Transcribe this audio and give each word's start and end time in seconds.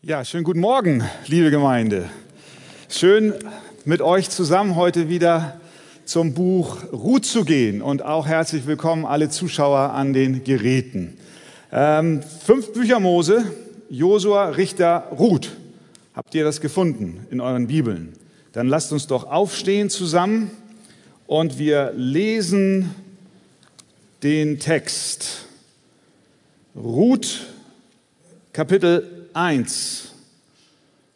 Ja, 0.00 0.24
schönen 0.24 0.44
guten 0.44 0.60
Morgen, 0.60 1.02
liebe 1.26 1.50
Gemeinde. 1.50 2.08
Schön 2.88 3.34
mit 3.84 4.00
euch 4.00 4.30
zusammen 4.30 4.76
heute 4.76 5.08
wieder 5.08 5.60
zum 6.04 6.34
Buch 6.34 6.84
Ruth 6.92 7.26
zu 7.26 7.44
gehen 7.44 7.82
und 7.82 8.02
auch 8.02 8.24
herzlich 8.24 8.68
willkommen 8.68 9.04
alle 9.04 9.28
Zuschauer 9.28 9.94
an 9.94 10.12
den 10.12 10.44
Geräten. 10.44 11.18
Ähm, 11.72 12.22
fünf 12.22 12.72
Bücher 12.72 13.00
Mose, 13.00 13.44
Josua, 13.90 14.50
Richter, 14.50 15.08
Ruth. 15.18 15.50
Habt 16.14 16.32
ihr 16.36 16.44
das 16.44 16.60
gefunden 16.60 17.26
in 17.32 17.40
euren 17.40 17.66
Bibeln? 17.66 18.12
Dann 18.52 18.68
lasst 18.68 18.92
uns 18.92 19.08
doch 19.08 19.24
aufstehen 19.28 19.90
zusammen 19.90 20.52
und 21.26 21.58
wir 21.58 21.92
lesen 21.96 22.94
den 24.22 24.60
Text. 24.60 25.46
Ruth, 26.76 27.48
Kapitel 28.52 29.17
1 29.38 30.14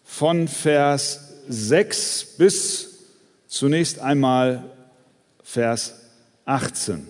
von 0.04 0.46
Vers 0.46 1.42
6 1.48 2.36
bis 2.38 3.00
zunächst 3.48 3.98
einmal 3.98 4.62
Vers 5.42 6.02
18. 6.44 7.08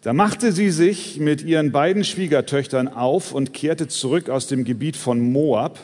Da 0.00 0.12
machte 0.12 0.50
sie 0.50 0.70
sich 0.70 1.20
mit 1.20 1.40
ihren 1.42 1.70
beiden 1.70 2.02
Schwiegertöchtern 2.02 2.88
auf 2.88 3.32
und 3.32 3.54
kehrte 3.54 3.86
zurück 3.86 4.28
aus 4.28 4.48
dem 4.48 4.64
Gebiet 4.64 4.96
von 4.96 5.20
Moab, 5.20 5.78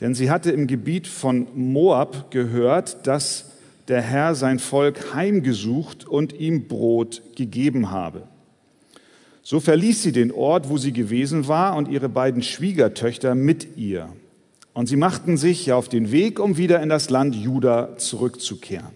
denn 0.00 0.14
sie 0.14 0.30
hatte 0.30 0.50
im 0.50 0.66
Gebiet 0.66 1.06
von 1.06 1.48
Moab 1.54 2.30
gehört, 2.30 3.06
dass 3.06 3.46
der 3.88 4.02
Herr 4.02 4.34
sein 4.34 4.58
Volk 4.58 5.14
heimgesucht 5.14 6.06
und 6.06 6.34
ihm 6.34 6.68
Brot 6.68 7.22
gegeben 7.34 7.90
habe. 7.90 8.28
So 9.50 9.60
verließ 9.60 10.02
sie 10.02 10.12
den 10.12 10.30
Ort, 10.30 10.68
wo 10.68 10.76
sie 10.76 10.92
gewesen 10.92 11.48
war, 11.48 11.74
und 11.74 11.88
ihre 11.88 12.10
beiden 12.10 12.42
Schwiegertöchter 12.42 13.34
mit 13.34 13.78
ihr. 13.78 14.10
Und 14.74 14.90
sie 14.90 14.96
machten 14.96 15.38
sich 15.38 15.72
auf 15.72 15.88
den 15.88 16.12
Weg, 16.12 16.38
um 16.38 16.58
wieder 16.58 16.82
in 16.82 16.90
das 16.90 17.08
Land 17.08 17.34
Juda 17.34 17.96
zurückzukehren. 17.96 18.90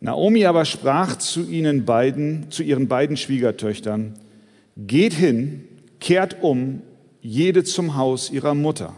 Naomi 0.00 0.46
aber 0.46 0.64
sprach 0.64 1.14
zu 1.14 1.48
ihnen 1.48 1.84
beiden, 1.84 2.50
zu 2.50 2.64
ihren 2.64 2.88
beiden 2.88 3.16
Schwiegertöchtern, 3.16 4.14
geht 4.76 5.12
hin, 5.12 5.62
kehrt 6.00 6.42
um, 6.42 6.82
jede 7.22 7.62
zum 7.62 7.94
Haus 7.94 8.32
ihrer 8.32 8.56
Mutter. 8.56 8.96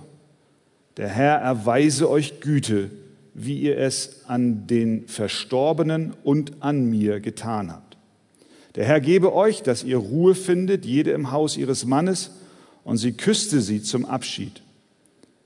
Der 0.96 1.08
Herr 1.08 1.34
erweise 1.40 2.08
euch 2.08 2.40
Güte, 2.40 2.90
wie 3.34 3.60
ihr 3.60 3.76
es 3.76 4.24
an 4.26 4.66
den 4.66 5.08
Verstorbenen 5.08 6.14
und 6.24 6.62
an 6.62 6.86
mir 6.86 7.20
getan 7.20 7.70
habt. 7.70 7.89
Der 8.76 8.84
Herr 8.84 9.00
gebe 9.00 9.34
euch, 9.34 9.62
dass 9.62 9.82
ihr 9.82 9.96
Ruhe 9.96 10.34
findet, 10.34 10.84
jede 10.84 11.10
im 11.10 11.32
Haus 11.32 11.56
ihres 11.56 11.84
Mannes, 11.84 12.30
und 12.84 12.96
sie 12.96 13.12
küsste 13.12 13.60
sie 13.60 13.82
zum 13.82 14.04
Abschied. 14.04 14.62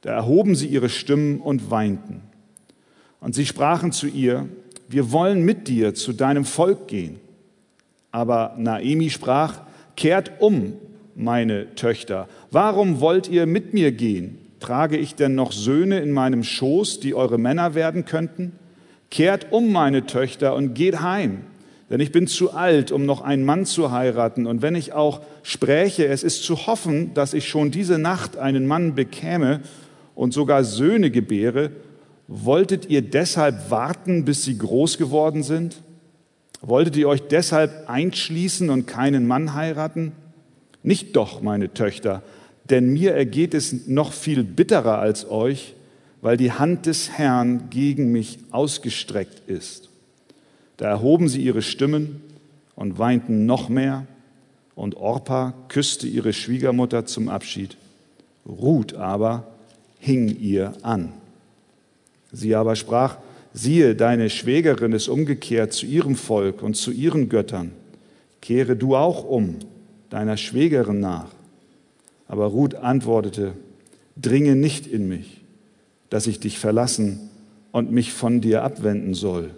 Da 0.02 0.12
erhoben 0.12 0.54
sie 0.54 0.66
ihre 0.66 0.88
Stimmen 0.88 1.40
und 1.40 1.70
weinten. 1.70 2.20
Und 3.20 3.34
sie 3.34 3.46
sprachen 3.46 3.92
zu 3.92 4.06
ihr, 4.06 4.48
wir 4.88 5.10
wollen 5.12 5.42
mit 5.42 5.66
dir 5.66 5.94
zu 5.94 6.12
deinem 6.12 6.44
Volk 6.44 6.88
gehen. 6.88 7.18
Aber 8.10 8.54
Naemi 8.58 9.08
sprach, 9.08 9.62
kehrt 9.96 10.32
um, 10.40 10.74
meine 11.16 11.74
Töchter. 11.74 12.28
Warum 12.50 13.00
wollt 13.00 13.28
ihr 13.28 13.46
mit 13.46 13.72
mir 13.72 13.92
gehen? 13.92 14.38
Trage 14.60 14.98
ich 14.98 15.14
denn 15.14 15.34
noch 15.34 15.52
Söhne 15.52 16.00
in 16.00 16.12
meinem 16.12 16.44
Schoß, 16.44 17.00
die 17.00 17.14
eure 17.14 17.38
Männer 17.38 17.74
werden 17.74 18.04
könnten? 18.04 18.52
Kehrt 19.10 19.52
um, 19.52 19.72
meine 19.72 20.06
Töchter, 20.06 20.54
und 20.54 20.74
geht 20.74 21.00
heim 21.00 21.42
denn 21.90 22.00
ich 22.00 22.12
bin 22.12 22.26
zu 22.26 22.52
alt, 22.52 22.92
um 22.92 23.04
noch 23.04 23.20
einen 23.20 23.44
Mann 23.44 23.66
zu 23.66 23.90
heiraten. 23.90 24.46
Und 24.46 24.62
wenn 24.62 24.74
ich 24.74 24.92
auch 24.92 25.20
spräche, 25.42 26.06
es 26.06 26.22
ist 26.22 26.42
zu 26.42 26.66
hoffen, 26.66 27.12
dass 27.14 27.34
ich 27.34 27.48
schon 27.48 27.70
diese 27.70 27.98
Nacht 27.98 28.36
einen 28.36 28.66
Mann 28.66 28.94
bekäme 28.94 29.60
und 30.14 30.32
sogar 30.32 30.64
Söhne 30.64 31.10
gebäre, 31.10 31.70
wolltet 32.26 32.88
ihr 32.88 33.02
deshalb 33.02 33.70
warten, 33.70 34.24
bis 34.24 34.44
sie 34.44 34.56
groß 34.56 34.96
geworden 34.98 35.42
sind? 35.42 35.82
Wolltet 36.62 36.96
ihr 36.96 37.08
euch 37.08 37.22
deshalb 37.22 37.90
einschließen 37.90 38.70
und 38.70 38.86
keinen 38.86 39.26
Mann 39.26 39.54
heiraten? 39.54 40.12
Nicht 40.82 41.16
doch, 41.16 41.42
meine 41.42 41.74
Töchter, 41.74 42.22
denn 42.70 42.92
mir 42.92 43.12
ergeht 43.12 43.52
es 43.52 43.86
noch 43.86 44.12
viel 44.12 44.42
bitterer 44.42 44.98
als 44.98 45.30
euch, 45.30 45.74
weil 46.22 46.38
die 46.38 46.52
Hand 46.52 46.86
des 46.86 47.10
Herrn 47.10 47.68
gegen 47.68 48.10
mich 48.10 48.38
ausgestreckt 48.50 49.48
ist. 49.48 49.90
Da 50.76 50.88
erhoben 50.88 51.28
sie 51.28 51.42
ihre 51.42 51.62
Stimmen 51.62 52.20
und 52.74 52.98
weinten 52.98 53.46
noch 53.46 53.68
mehr, 53.68 54.06
und 54.74 54.96
Orpa 54.96 55.54
küsste 55.68 56.08
ihre 56.08 56.32
Schwiegermutter 56.32 57.06
zum 57.06 57.28
Abschied. 57.28 57.76
Ruth 58.44 58.94
aber 58.94 59.46
hing 60.00 60.36
ihr 60.40 60.72
an. 60.82 61.12
Sie 62.32 62.54
aber 62.56 62.74
sprach, 62.74 63.18
siehe, 63.52 63.94
deine 63.94 64.28
Schwägerin 64.30 64.92
ist 64.92 65.08
umgekehrt 65.08 65.72
zu 65.72 65.86
ihrem 65.86 66.16
Volk 66.16 66.62
und 66.62 66.74
zu 66.74 66.90
ihren 66.90 67.28
Göttern. 67.28 67.70
Kehre 68.40 68.74
du 68.74 68.96
auch 68.96 69.24
um, 69.24 69.56
deiner 70.10 70.36
Schwägerin 70.36 71.00
nach. 71.00 71.30
Aber 72.26 72.46
Ruth 72.46 72.74
antwortete, 72.74 73.52
dringe 74.20 74.56
nicht 74.56 74.86
in 74.86 75.08
mich, 75.08 75.40
dass 76.10 76.26
ich 76.26 76.40
dich 76.40 76.58
verlassen 76.58 77.30
und 77.70 77.92
mich 77.92 78.12
von 78.12 78.40
dir 78.40 78.64
abwenden 78.64 79.14
soll. 79.14 79.50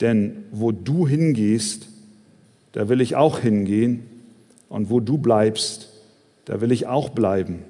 Denn 0.00 0.44
wo 0.50 0.72
du 0.72 1.08
hingehst, 1.08 1.88
da 2.72 2.88
will 2.88 3.00
ich 3.00 3.16
auch 3.16 3.38
hingehen. 3.38 4.02
Und 4.68 4.90
wo 4.90 5.00
du 5.00 5.16
bleibst, 5.16 5.88
da 6.44 6.60
will 6.60 6.72
ich 6.72 6.86
auch 6.86 7.10
bleiben. 7.10 7.60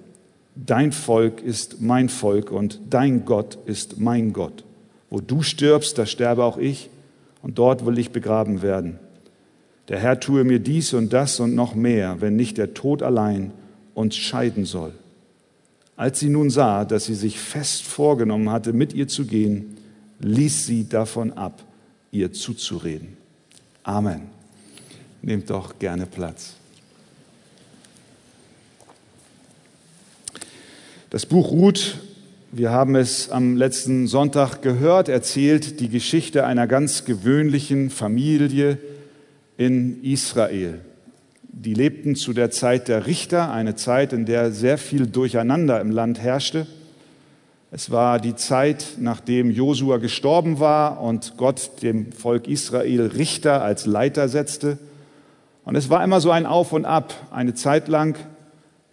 Dein 0.56 0.92
Volk 0.92 1.42
ist 1.42 1.82
mein 1.82 2.09
Volk 2.09 2.50
und 2.50 2.81
dein 2.88 3.25
Gott 3.25 3.59
ist 3.66 4.00
mein 4.00 4.32
Gott. 4.32 4.65
Wo 5.10 5.20
du 5.20 5.42
stirbst, 5.42 5.98
da 5.98 6.06
sterbe 6.06 6.42
auch 6.42 6.56
ich 6.56 6.88
und 7.42 7.59
dort 7.59 7.84
will 7.84 7.98
ich 7.98 8.10
begraben 8.10 8.62
werden. 8.62 8.98
Der 9.88 10.00
Herr 10.00 10.19
tue 10.19 10.42
mir 10.42 10.59
dies 10.59 10.94
und 10.94 11.12
das 11.12 11.38
und 11.38 11.54
noch 11.54 11.75
mehr, 11.75 12.20
wenn 12.20 12.34
nicht 12.34 12.59
der 12.59 12.75
Tod 12.75 13.03
allein 13.03 13.53
uns 13.94 14.16
scheiden 14.16 14.65
soll. 14.65 14.92
Als 15.94 16.19
sie 16.19 16.31
nun 16.31 16.50
sah, 16.50 16.84
dass 16.84 17.04
sie 17.04 17.15
sich 17.15 17.38
fest 17.38 17.82
vorgenommen 17.82 18.50
hatte, 18.50 18.72
mit 18.72 18.94
ihr 18.94 19.06
zu 19.06 19.26
gehen, 19.26 19.76
ließ 20.20 20.66
sie 20.66 20.88
davon 20.88 21.32
ab 21.32 21.66
ihr 22.16 22.32
zuzureden. 22.32 23.16
Amen. 23.82 24.22
Nehmt 25.22 25.50
doch 25.50 25.78
gerne 25.78 26.06
Platz. 26.06 26.54
Das 31.10 31.27
Buch 31.27 31.50
Ruth, 31.50 31.99
wir 32.53 32.71
haben 32.71 32.97
es 32.97 33.31
am 33.31 33.56
letzten 33.56 34.06
Sonntag 34.06 34.60
gehört, 34.62 35.09
erzählt 35.09 35.81
die 35.81 35.88
Geschichte 35.88 36.44
einer 36.44 36.66
ganz 36.66 37.04
gewöhnlichen 37.04 37.91
Familie 37.91 38.78
in 39.56 40.03
Israel. 40.03 40.81
Die 41.43 41.75
lebten 41.75 42.16
zu 42.16 42.33
der 42.33 42.50
Zeit 42.50 42.88
der 42.88 43.06
Richter, 43.06 43.53
eine 43.53 43.77
Zeit, 43.77 44.12
in 44.12 44.27
der 44.27 44.53
sehr 44.53 44.78
viel 44.78 45.06
Durcheinander 45.06 45.81
im 45.81 45.91
Land 45.91 46.21
herrschte. 46.21 46.66
Es 47.72 47.91
war 47.91 48.21
die 48.21 48.37
Zeit, 48.37 48.94
nachdem 49.00 49.50
Josua 49.50 49.97
gestorben 49.97 50.60
war 50.60 51.00
und 51.00 51.34
Gott 51.37 51.82
dem 51.82 52.12
Volk 52.12 52.47
Israel 52.47 53.06
Richter 53.09 53.60
als 53.60 53.87
Leiter 53.87 54.28
setzte. 54.28 54.78
Und 55.65 55.75
es 55.75 55.91
war 55.91 56.04
immer 56.04 56.21
so 56.21 56.31
ein 56.31 56.47
Auf 56.47 56.72
und 56.72 56.84
Ab. 56.84 57.12
Eine 57.32 57.54
Zeit 57.54 57.88
lang 57.88 58.16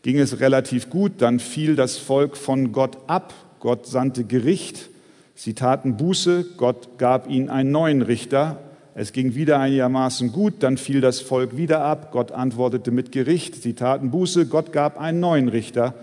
ging 0.01 0.17
es 0.17 0.39
relativ 0.39 0.89
gut, 0.89 1.13
dann 1.19 1.39
fiel 1.39 1.75
das 1.75 1.97
Volk 1.97 2.35
von 2.35 2.72
Gott 2.72 2.97
ab. 3.06 3.35
Gott 3.59 3.85
sandte 3.85 4.23
Gericht. 4.23 4.90
Sie 5.35 5.53
taten 5.53 5.95
Buße. 5.95 6.44
Gott 6.57 6.97
gab 6.97 7.29
ihnen 7.29 7.51
einen 7.51 7.69
neuen 7.69 8.01
Richter. 8.01 8.57
Es 8.95 9.13
ging 9.13 9.35
wieder 9.35 9.59
einigermaßen 9.59 10.31
gut, 10.31 10.55
dann 10.59 10.78
fiel 10.78 11.00
das 11.00 11.19
Volk 11.19 11.57
wieder 11.57 11.85
ab. 11.85 12.11
Gott 12.11 12.31
antwortete 12.31 12.90
mit 12.90 13.11
Gericht. 13.11 13.61
Sie 13.61 13.73
taten 13.73 14.09
Buße. 14.09 14.47
Gott 14.47 14.73
gab 14.73 15.00
einen 15.00 15.19
neuen 15.19 15.47
Richter 15.47 15.94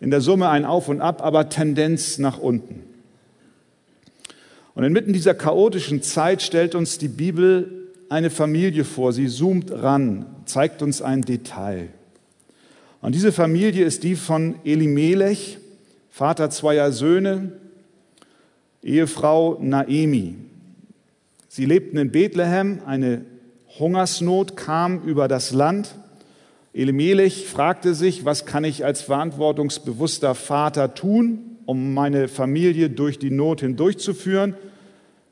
in 0.00 0.10
der 0.10 0.20
Summe 0.20 0.48
ein 0.48 0.64
Auf 0.64 0.88
und 0.88 1.00
Ab, 1.00 1.22
aber 1.22 1.48
Tendenz 1.48 2.18
nach 2.18 2.38
unten. 2.38 2.82
Und 4.74 4.84
inmitten 4.84 5.12
dieser 5.12 5.34
chaotischen 5.34 6.02
Zeit 6.02 6.42
stellt 6.42 6.74
uns 6.74 6.98
die 6.98 7.08
Bibel 7.08 7.90
eine 8.08 8.30
Familie 8.30 8.84
vor. 8.84 9.12
Sie 9.12 9.28
zoomt 9.28 9.70
ran, 9.70 10.26
zeigt 10.46 10.82
uns 10.82 11.00
ein 11.00 11.22
Detail. 11.22 11.88
Und 13.00 13.14
diese 13.14 13.32
Familie 13.32 13.84
ist 13.84 14.02
die 14.02 14.16
von 14.16 14.56
Elimelech, 14.64 15.58
Vater 16.10 16.50
zweier 16.50 16.90
Söhne, 16.92 17.52
Ehefrau 18.82 19.58
Naemi. 19.60 20.36
Sie 21.48 21.66
lebten 21.66 21.98
in 21.98 22.10
Bethlehem, 22.10 22.80
eine 22.86 23.24
Hungersnot 23.78 24.56
kam 24.56 25.02
über 25.02 25.28
das 25.28 25.52
Land. 25.52 25.94
Elimelech 26.74 27.46
fragte 27.46 27.94
sich, 27.94 28.24
was 28.24 28.46
kann 28.46 28.64
ich 28.64 28.84
als 28.84 29.00
verantwortungsbewusster 29.00 30.34
Vater 30.34 30.94
tun, 30.94 31.56
um 31.66 31.94
meine 31.94 32.26
Familie 32.26 32.90
durch 32.90 33.20
die 33.20 33.30
Not 33.30 33.60
hindurchzuführen? 33.60 34.54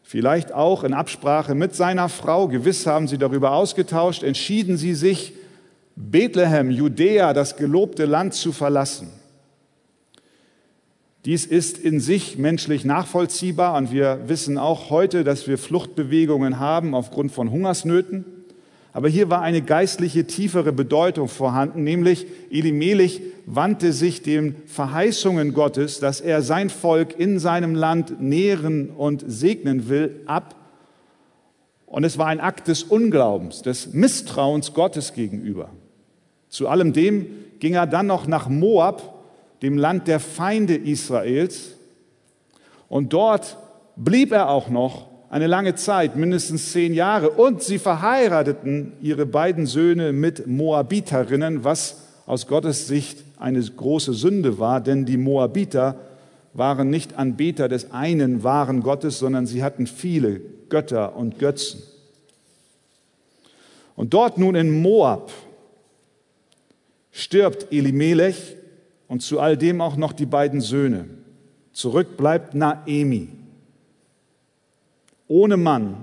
Vielleicht 0.05 0.53
auch 0.53 0.85
in 0.85 0.94
Absprache 0.94 1.56
mit 1.56 1.75
seiner 1.75 2.09
Frau, 2.09 2.47
gewiss 2.47 2.87
haben 2.87 3.09
sie 3.09 3.19
darüber 3.19 3.53
ausgetauscht, 3.55 4.23
entschieden 4.23 4.77
sie 4.77 4.94
sich, 4.94 5.33
Bethlehem, 5.97 6.71
Judäa, 6.71 7.33
das 7.33 7.56
gelobte 7.56 8.05
Land 8.05 8.35
zu 8.35 8.53
verlassen. 8.53 9.11
Dies 11.25 11.44
ist 11.44 11.77
in 11.77 11.99
sich 11.99 12.39
menschlich 12.39 12.85
nachvollziehbar 12.85 13.77
und 13.77 13.93
wir 13.93 14.21
wissen 14.27 14.59
auch 14.59 14.91
heute, 14.91 15.25
dass 15.25 15.49
wir 15.49 15.59
Fluchtbewegungen 15.59 16.61
haben 16.61 16.94
aufgrund 16.94 17.33
von 17.33 17.50
Hungersnöten. 17.50 18.25
Aber 18.93 19.09
hier 19.09 19.31
war 19.31 19.41
eine 19.41 19.62
geistliche, 19.62 20.27
tiefere 20.27 20.73
Bedeutung 20.73 21.29
vorhanden, 21.29 21.83
nämlich 21.83 22.27
Elimelech 22.50 23.23
wandte 23.47 23.93
sich 23.93 24.23
den 24.23 24.56
Verheißungen 24.67 25.55
Gottes, 25.55 25.99
dass 25.99 26.21
er 26.21 26.43
sein 26.43 26.69
Volk 26.69 27.19
in 27.19 27.39
seinem 27.39 27.75
Land 27.75 28.21
nähren 28.21 28.91
und 28.91 29.25
segnen 29.27 29.89
will, 29.89 30.21
ab. 30.27 30.55
Und 31.87 32.05
es 32.05 32.19
war 32.19 32.27
ein 32.27 32.41
Akt 32.41 32.69
des 32.69 32.83
Unglaubens, 32.85 33.62
des 33.62 33.93
Misstrauens 33.94 34.75
Gottes 34.75 35.15
gegenüber. 35.15 35.71
Zu 36.49 36.69
allem 36.69 36.93
dem 36.93 37.27
ging 37.61 37.75
er 37.75 37.87
dann 37.87 38.06
noch 38.06 38.27
nach 38.27 38.49
Moab, 38.49 39.25
dem 39.62 39.79
Land 39.79 40.06
der 40.06 40.21
Feinde 40.21 40.75
Israels. 40.75 41.77
Und 42.89 43.15
dort 43.15 43.56
blieb 43.97 44.33
er 44.33 44.50
auch 44.50 44.69
noch 44.69 45.12
eine 45.32 45.46
lange 45.46 45.75
Zeit, 45.75 46.14
mindestens 46.14 46.73
zehn 46.73 46.93
Jahre. 46.93 47.31
Und 47.31 47.62
sie 47.62 47.79
verheirateten 47.79 48.93
ihre 49.00 49.25
beiden 49.25 49.64
Söhne 49.64 50.12
mit 50.12 50.46
Moabiterinnen, 50.46 51.64
was 51.64 52.02
aus 52.26 52.46
Gottes 52.46 52.87
Sicht 52.87 53.25
eine 53.38 53.62
große 53.62 54.12
Sünde 54.12 54.58
war, 54.58 54.82
denn 54.82 55.06
die 55.06 55.17
Moabiter 55.17 55.96
waren 56.52 56.90
nicht 56.90 57.19
Anbeter 57.19 57.70
des 57.70 57.93
einen 57.93 58.44
wahren 58.44 58.82
Gottes, 58.82 59.19
sondern 59.19 59.46
sie 59.46 59.64
hatten 59.64 59.87
viele 59.87 60.43
Götter 60.69 61.17
und 61.17 61.38
Götzen. 61.38 61.82
Und 63.96 64.12
dort 64.12 64.37
nun 64.37 64.55
in 64.55 64.82
Moab 64.82 65.32
stirbt 67.11 67.73
Elimelech 67.73 68.56
und 69.08 69.23
zu 69.23 69.40
all 69.40 69.56
dem 69.56 69.81
auch 69.81 69.96
noch 69.96 70.12
die 70.12 70.26
beiden 70.26 70.61
Söhne. 70.61 71.06
Zurück 71.73 72.19
bleibt 72.19 72.55
Naemi. 72.55 73.42
Ohne 75.32 75.56
Mann, 75.56 75.96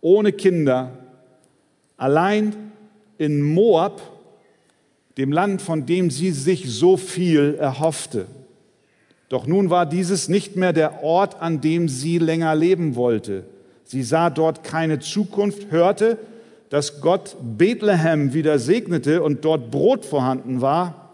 ohne 0.00 0.30
Kinder, 0.30 0.92
allein 1.96 2.54
in 3.18 3.42
Moab, 3.42 4.00
dem 5.16 5.32
Land, 5.32 5.62
von 5.62 5.84
dem 5.84 6.12
sie 6.12 6.30
sich 6.30 6.70
so 6.70 6.96
viel 6.96 7.56
erhoffte. 7.58 8.26
Doch 9.28 9.48
nun 9.48 9.68
war 9.68 9.84
dieses 9.84 10.28
nicht 10.28 10.54
mehr 10.54 10.72
der 10.72 11.02
Ort, 11.02 11.42
an 11.42 11.60
dem 11.60 11.88
sie 11.88 12.18
länger 12.18 12.54
leben 12.54 12.94
wollte. 12.94 13.42
Sie 13.82 14.04
sah 14.04 14.30
dort 14.30 14.62
keine 14.62 15.00
Zukunft, 15.00 15.72
hörte, 15.72 16.16
dass 16.70 17.00
Gott 17.00 17.34
Bethlehem 17.42 18.32
wieder 18.32 18.60
segnete 18.60 19.24
und 19.24 19.44
dort 19.44 19.72
Brot 19.72 20.04
vorhanden 20.04 20.60
war 20.60 21.10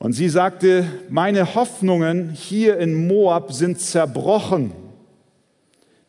und 0.00 0.14
sie 0.14 0.28
sagte, 0.28 0.84
meine 1.08 1.54
Hoffnungen 1.54 2.30
hier 2.30 2.78
in 2.78 3.06
Moab 3.06 3.52
sind 3.52 3.80
zerbrochen. 3.80 4.87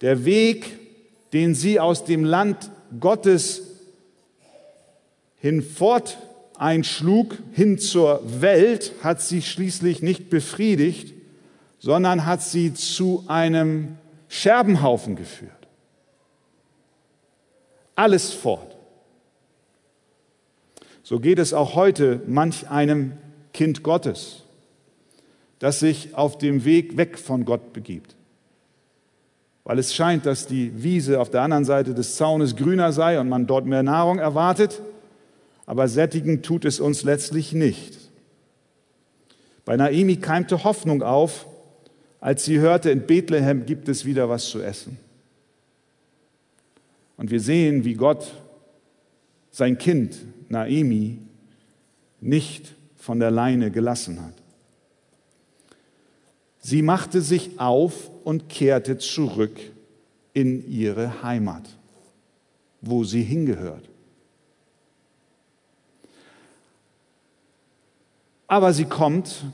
Der 0.02 0.26
Weg, 0.26 0.80
den 1.34 1.56
sie 1.56 1.80
aus 1.80 2.06
dem 2.06 2.24
Land 2.24 2.72
Gottes 3.00 3.64
hinfort 5.38 6.18
einschlug, 6.58 7.38
hin 7.54 7.80
zur 7.80 8.22
Welt, 8.42 8.94
hat 9.02 9.22
sie 9.22 9.42
schließlich 9.42 10.02
nicht 10.02 10.30
befriedigt, 10.30 11.14
sondern 11.80 12.26
hat 12.26 12.42
sie 12.42 12.74
zu 12.74 13.24
einem 13.28 13.98
Scherbenhaufen 14.28 15.16
geführt. 15.16 15.52
Alles 17.96 18.32
fort. 18.32 18.76
So 21.04 21.20
geht 21.20 21.40
es 21.40 21.54
auch 21.54 21.76
heute 21.76 22.22
manch 22.28 22.70
einem 22.70 23.14
Kind 23.54 23.82
Gottes, 23.82 24.44
das 25.58 25.80
sich 25.80 26.16
auf 26.16 26.38
dem 26.38 26.66
Weg 26.66 26.98
weg 26.98 27.18
von 27.18 27.46
Gott 27.46 27.74
begibt. 27.74 28.16
Weil 29.70 29.78
es 29.78 29.94
scheint, 29.94 30.26
dass 30.26 30.48
die 30.48 30.82
Wiese 30.82 31.20
auf 31.20 31.30
der 31.30 31.44
anderen 31.44 31.64
Seite 31.64 31.94
des 31.94 32.16
Zaunes 32.16 32.56
grüner 32.56 32.92
sei 32.92 33.20
und 33.20 33.30
man 33.30 33.46
dort 33.46 33.68
mehr 33.68 33.84
Nahrung 33.84 34.18
erwartet, 34.18 34.82
aber 35.68 35.88
sättigen 35.88 36.42
tut 36.42 36.66
es 36.66 36.80
uns 36.80 37.04
letztlich 37.04 37.54
nicht. 37.54 37.96
Bei 39.66 39.78
Naimi 39.78 40.16
keimte 40.16 40.64
Hoffnung 40.64 41.04
auf, 41.04 41.46
als 42.20 42.46
sie 42.46 42.58
hörte, 42.58 42.90
in 42.90 43.06
Bethlehem 43.06 43.68
gibt 43.68 43.90
es 43.90 44.06
wieder 44.06 44.28
was 44.28 44.50
zu 44.50 44.60
essen. 44.60 44.98
Und 47.16 47.30
wir 47.30 47.40
sehen, 47.40 47.86
wie 47.86 47.94
Gott 47.94 48.34
sein 49.52 49.78
Kind 49.78 50.18
Naimi 50.50 51.20
nicht 52.22 52.74
von 52.96 53.20
der 53.20 53.30
Leine 53.30 53.70
gelassen 53.70 54.20
hat. 54.20 54.34
Sie 56.58 56.82
machte 56.82 57.22
sich 57.22 57.60
auf 57.60 58.10
und 58.30 58.48
kehrte 58.48 59.00
zurück 59.00 59.60
in 60.34 60.70
ihre 60.70 61.24
Heimat, 61.24 61.64
wo 62.80 63.04
sie 63.04 63.24
hingehört. 63.24 63.90
Aber 68.48 68.72
sie 68.72 68.86
kommt 68.86 69.46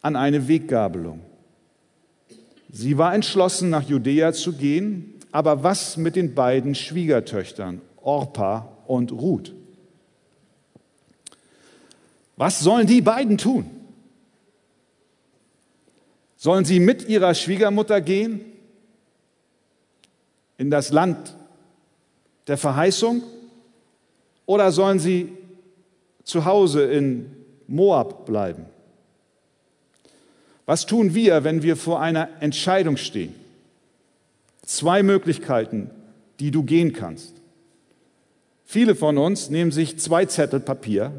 an 0.00 0.16
eine 0.16 0.48
Weggabelung. 0.48 1.20
Sie 2.72 2.96
war 2.96 3.14
entschlossen, 3.14 3.68
nach 3.68 3.86
Judäa 3.86 4.32
zu 4.32 4.54
gehen, 4.54 5.12
aber 5.30 5.62
was 5.62 5.98
mit 5.98 6.16
den 6.16 6.34
beiden 6.34 6.74
Schwiegertöchtern, 6.74 7.82
Orpa 8.00 8.72
und 8.86 9.12
Ruth? 9.12 9.52
Was 12.38 12.60
sollen 12.60 12.86
die 12.86 13.02
beiden 13.02 13.36
tun? 13.36 13.75
Sollen 16.36 16.64
sie 16.64 16.80
mit 16.80 17.08
ihrer 17.08 17.34
Schwiegermutter 17.34 18.00
gehen 18.00 18.40
in 20.58 20.70
das 20.70 20.90
Land 20.90 21.34
der 22.46 22.58
Verheißung 22.58 23.22
oder 24.44 24.70
sollen 24.70 24.98
sie 24.98 25.32
zu 26.24 26.44
Hause 26.44 26.84
in 26.84 27.30
Moab 27.66 28.26
bleiben? 28.26 28.66
Was 30.66 30.84
tun 30.84 31.14
wir, 31.14 31.44
wenn 31.44 31.62
wir 31.62 31.76
vor 31.76 32.00
einer 32.00 32.28
Entscheidung 32.40 32.96
stehen? 32.96 33.34
Zwei 34.64 35.02
Möglichkeiten, 35.02 35.90
die 36.40 36.50
du 36.50 36.64
gehen 36.64 36.92
kannst. 36.92 37.34
Viele 38.64 38.96
von 38.96 39.16
uns 39.16 39.48
nehmen 39.48 39.70
sich 39.70 39.98
zwei 40.00 40.26
Zettel 40.26 40.58
Papier 40.58 41.12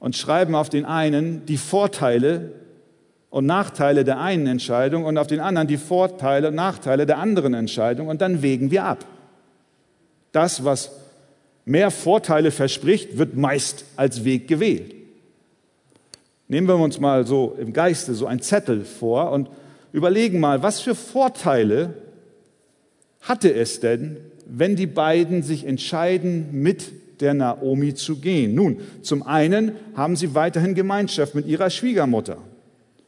und 0.00 0.16
schreiben 0.16 0.56
auf 0.56 0.68
den 0.68 0.84
einen 0.84 1.46
die 1.46 1.58
Vorteile 1.58 2.52
und 3.36 3.44
Nachteile 3.44 4.02
der 4.02 4.18
einen 4.18 4.46
Entscheidung 4.46 5.04
und 5.04 5.18
auf 5.18 5.26
den 5.26 5.40
anderen 5.40 5.68
die 5.68 5.76
Vorteile 5.76 6.48
und 6.48 6.54
Nachteile 6.54 7.04
der 7.04 7.18
anderen 7.18 7.52
Entscheidung 7.52 8.08
und 8.08 8.22
dann 8.22 8.40
wägen 8.40 8.70
wir 8.70 8.84
ab. 8.84 9.04
Das, 10.32 10.64
was 10.64 10.90
mehr 11.66 11.90
Vorteile 11.90 12.50
verspricht, 12.50 13.18
wird 13.18 13.36
meist 13.36 13.84
als 13.96 14.24
Weg 14.24 14.48
gewählt. 14.48 14.94
Nehmen 16.48 16.66
wir 16.66 16.76
uns 16.76 16.98
mal 16.98 17.26
so 17.26 17.54
im 17.60 17.74
Geiste 17.74 18.14
so 18.14 18.24
ein 18.24 18.40
Zettel 18.40 18.86
vor 18.86 19.30
und 19.32 19.50
überlegen 19.92 20.40
mal, 20.40 20.62
was 20.62 20.80
für 20.80 20.94
Vorteile 20.94 21.92
hatte 23.20 23.52
es 23.52 23.80
denn, 23.80 24.16
wenn 24.46 24.76
die 24.76 24.86
beiden 24.86 25.42
sich 25.42 25.66
entscheiden, 25.66 26.48
mit 26.52 27.20
der 27.20 27.34
Naomi 27.34 27.92
zu 27.92 28.16
gehen. 28.16 28.54
Nun, 28.54 28.80
zum 29.02 29.22
einen 29.22 29.72
haben 29.94 30.16
sie 30.16 30.34
weiterhin 30.34 30.74
Gemeinschaft 30.74 31.34
mit 31.34 31.46
ihrer 31.46 31.68
Schwiegermutter. 31.68 32.38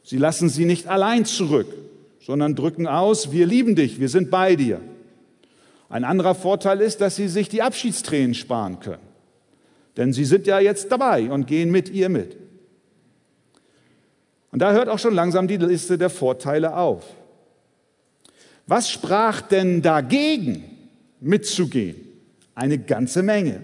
Sie 0.09 0.17
lassen 0.17 0.49
sie 0.49 0.65
nicht 0.65 0.87
allein 0.87 1.23
zurück, 1.23 1.67
sondern 2.19 2.55
drücken 2.55 2.87
aus, 2.87 3.31
wir 3.31 3.45
lieben 3.45 3.75
dich, 3.75 3.99
wir 3.99 4.09
sind 4.09 4.31
bei 4.31 4.55
dir. 4.55 4.81
Ein 5.87 6.03
anderer 6.03 6.33
Vorteil 6.33 6.81
ist, 6.81 6.99
dass 6.99 7.15
sie 7.15 7.27
sich 7.27 7.47
die 7.47 7.61
Abschiedstränen 7.61 8.33
sparen 8.33 8.79
können. 8.79 9.03
Denn 9.97 10.11
sie 10.11 10.25
sind 10.25 10.47
ja 10.47 10.59
jetzt 10.59 10.91
dabei 10.91 11.29
und 11.29 11.45
gehen 11.45 11.69
mit 11.69 11.89
ihr 11.89 12.09
mit. 12.09 12.37
Und 14.51 14.63
da 14.63 14.71
hört 14.71 14.89
auch 14.89 14.97
schon 14.97 15.13
langsam 15.13 15.47
die 15.47 15.57
Liste 15.57 15.99
der 15.99 16.09
Vorteile 16.09 16.75
auf. 16.75 17.03
Was 18.65 18.89
sprach 18.89 19.41
denn 19.41 19.83
dagegen, 19.83 20.63
mitzugehen? 21.19 21.97
Eine 22.55 22.79
ganze 22.79 23.21
Menge. 23.21 23.63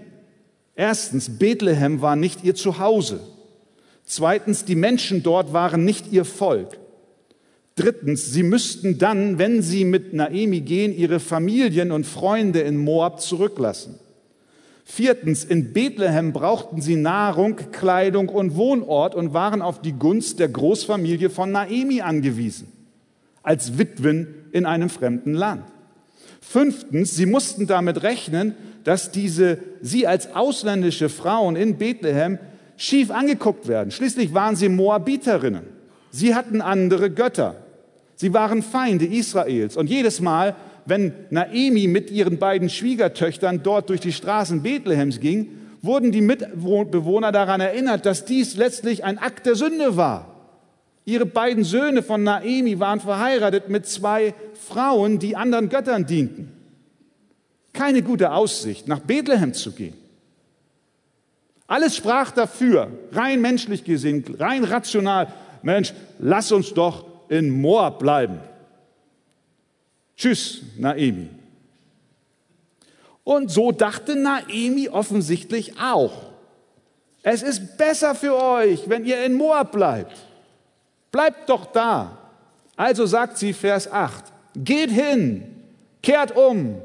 Erstens, 0.76 1.40
Bethlehem 1.40 2.02
war 2.02 2.14
nicht 2.14 2.44
ihr 2.44 2.54
Zuhause. 2.54 3.18
Zweitens, 4.06 4.64
die 4.64 4.76
Menschen 4.76 5.24
dort 5.24 5.52
waren 5.52 5.84
nicht 5.84 6.12
ihr 6.12 6.24
Volk. 6.24 6.78
Drittens, 7.74 8.32
sie 8.32 8.44
müssten 8.44 8.98
dann, 8.98 9.38
wenn 9.38 9.60
sie 9.60 9.84
mit 9.84 10.14
Naemi 10.14 10.60
gehen, 10.60 10.96
ihre 10.96 11.20
Familien 11.20 11.90
und 11.90 12.06
Freunde 12.06 12.60
in 12.60 12.78
Moab 12.78 13.20
zurücklassen. 13.20 13.98
Viertens, 14.84 15.44
in 15.44 15.72
Bethlehem 15.72 16.32
brauchten 16.32 16.80
sie 16.80 16.94
Nahrung, 16.94 17.56
Kleidung 17.72 18.28
und 18.28 18.54
Wohnort 18.54 19.16
und 19.16 19.34
waren 19.34 19.60
auf 19.60 19.82
die 19.82 19.92
Gunst 19.92 20.38
der 20.38 20.48
Großfamilie 20.48 21.28
von 21.28 21.50
Naemi 21.50 22.00
angewiesen, 22.00 22.68
als 23.42 23.76
Witwen 23.76 24.28
in 24.52 24.64
einem 24.64 24.88
fremden 24.88 25.34
Land. 25.34 25.64
Fünftens, 26.40 27.16
sie 27.16 27.26
mussten 27.26 27.66
damit 27.66 28.04
rechnen, 28.04 28.54
dass 28.84 29.10
diese, 29.10 29.58
sie 29.82 30.06
als 30.06 30.36
ausländische 30.36 31.08
Frauen 31.08 31.56
in 31.56 31.76
Bethlehem 31.76 32.38
schief 32.76 33.10
angeguckt 33.10 33.68
werden. 33.68 33.90
Schließlich 33.90 34.34
waren 34.34 34.56
sie 34.56 34.68
Moabiterinnen. 34.68 35.64
Sie 36.10 36.34
hatten 36.34 36.60
andere 36.60 37.10
Götter. 37.10 37.56
Sie 38.14 38.32
waren 38.32 38.62
Feinde 38.62 39.06
Israels. 39.06 39.76
Und 39.76 39.90
jedes 39.90 40.20
Mal, 40.20 40.56
wenn 40.86 41.12
Naemi 41.30 41.88
mit 41.88 42.10
ihren 42.10 42.38
beiden 42.38 42.70
Schwiegertöchtern 42.70 43.62
dort 43.62 43.90
durch 43.90 44.00
die 44.00 44.12
Straßen 44.12 44.62
Bethlehems 44.62 45.20
ging, 45.20 45.48
wurden 45.82 46.12
die 46.12 46.22
Mitbewohner 46.22 47.32
daran 47.32 47.60
erinnert, 47.60 48.06
dass 48.06 48.24
dies 48.24 48.56
letztlich 48.56 49.04
ein 49.04 49.18
Akt 49.18 49.46
der 49.46 49.54
Sünde 49.54 49.96
war. 49.96 50.32
Ihre 51.04 51.26
beiden 51.26 51.62
Söhne 51.62 52.02
von 52.02 52.24
Naemi 52.24 52.80
waren 52.80 53.00
verheiratet 53.00 53.68
mit 53.68 53.86
zwei 53.86 54.34
Frauen, 54.54 55.18
die 55.18 55.36
anderen 55.36 55.68
Göttern 55.68 56.06
dienten. 56.06 56.52
Keine 57.72 58.02
gute 58.02 58.32
Aussicht, 58.32 58.88
nach 58.88 59.00
Bethlehem 59.00 59.52
zu 59.52 59.72
gehen. 59.72 59.94
Alles 61.66 61.96
sprach 61.96 62.30
dafür, 62.30 62.90
rein 63.12 63.40
menschlich 63.40 63.84
gesehen, 63.84 64.24
rein 64.38 64.64
rational. 64.64 65.32
Mensch, 65.62 65.92
lass 66.18 66.52
uns 66.52 66.72
doch 66.72 67.04
in 67.28 67.50
Moab 67.50 67.98
bleiben. 67.98 68.40
Tschüss, 70.16 70.62
Naemi. 70.78 71.28
Und 73.24 73.50
so 73.50 73.72
dachte 73.72 74.14
Naemi 74.14 74.88
offensichtlich 74.88 75.80
auch. 75.80 76.12
Es 77.22 77.42
ist 77.42 77.76
besser 77.76 78.14
für 78.14 78.40
euch, 78.40 78.88
wenn 78.88 79.04
ihr 79.04 79.24
in 79.24 79.34
Moab 79.34 79.72
bleibt. 79.72 80.16
Bleibt 81.10 81.48
doch 81.48 81.66
da. 81.66 82.18
Also 82.76 83.06
sagt 83.06 83.38
sie 83.38 83.52
Vers 83.52 83.90
8, 83.90 84.24
geht 84.54 84.90
hin, 84.90 85.42
kehrt 86.02 86.36
um, 86.36 86.80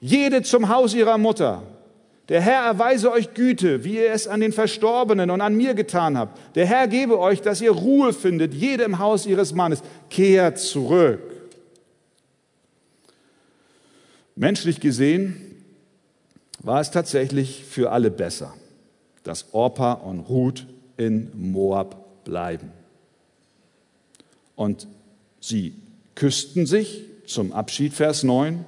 jede 0.00 0.42
zum 0.42 0.68
Haus 0.68 0.92
ihrer 0.92 1.16
Mutter. 1.16 1.62
Der 2.28 2.40
Herr 2.40 2.64
erweise 2.64 3.12
euch 3.12 3.34
Güte, 3.34 3.84
wie 3.84 3.98
ihr 3.98 4.10
es 4.10 4.26
an 4.26 4.40
den 4.40 4.52
Verstorbenen 4.52 5.30
und 5.30 5.40
an 5.40 5.56
mir 5.56 5.74
getan 5.74 6.18
habt. 6.18 6.56
Der 6.56 6.66
Herr 6.66 6.88
gebe 6.88 7.20
euch, 7.20 7.40
dass 7.40 7.60
ihr 7.60 7.70
Ruhe 7.70 8.12
findet, 8.12 8.52
jede 8.52 8.82
im 8.82 8.98
Haus 8.98 9.26
ihres 9.26 9.54
Mannes. 9.54 9.82
Kehrt 10.10 10.58
zurück. 10.58 11.20
Menschlich 14.34 14.80
gesehen 14.80 15.40
war 16.58 16.80
es 16.80 16.90
tatsächlich 16.90 17.64
für 17.64 17.92
alle 17.92 18.10
besser, 18.10 18.52
dass 19.22 19.54
Orpa 19.54 19.92
und 19.92 20.20
Ruth 20.20 20.66
in 20.96 21.30
Moab 21.34 22.24
bleiben. 22.24 22.72
Und 24.56 24.88
sie 25.40 25.74
küssten 26.16 26.66
sich 26.66 27.04
zum 27.26 27.52
Abschied, 27.52 27.94
Vers 27.94 28.24
9, 28.24 28.64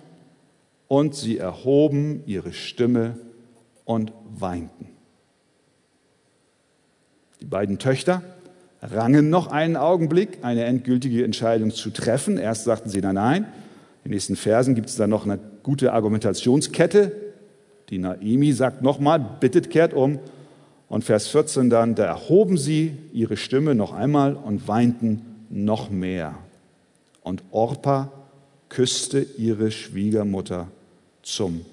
und 0.87 1.15
sie 1.15 1.39
erhoben 1.39 2.23
ihre 2.27 2.53
Stimme 2.53 3.19
und 3.89 4.13
weinten. 4.39 4.87
Die 7.41 7.47
beiden 7.47 7.79
Töchter 7.79 8.23
rangen 8.83 9.31
noch 9.31 9.47
einen 9.47 9.77
Augenblick, 9.77 10.41
eine 10.43 10.65
endgültige 10.65 11.25
Entscheidung 11.25 11.71
zu 11.71 11.89
treffen. 11.89 12.37
Erst 12.37 12.65
sagten 12.65 12.91
sie 12.91 13.01
nein, 13.01 13.15
nein. 13.15 13.45
In 14.05 14.11
den 14.11 14.13
nächsten 14.13 14.37
Versen 14.37 14.75
gibt 14.75 14.91
es 14.91 14.97
dann 14.97 15.09
noch 15.09 15.25
eine 15.25 15.39
gute 15.63 15.95
Argumentationskette. 15.95 17.13
Die 17.89 17.97
Naimi 17.97 18.53
sagt 18.53 18.83
nochmal, 18.83 19.25
bittet, 19.41 19.71
kehrt 19.71 19.95
um. 19.95 20.19
Und 20.91 21.05
Vers 21.05 21.29
14 21.29 21.71
dann, 21.71 21.95
da 21.95 22.05
erhoben 22.05 22.59
sie 22.59 22.95
ihre 23.15 23.39
Stimme 23.39 23.75
noch 23.75 23.95
einmal 23.95 24.35
und 24.35 24.69
weinten 24.69 25.23
noch 25.49 25.89
mehr. 25.89 26.35
Und 27.23 27.43
Orpa 27.53 28.13
küsste 28.69 29.21
ihre 29.39 29.71
Schwiegermutter 29.71 30.69
zum 31.23 31.65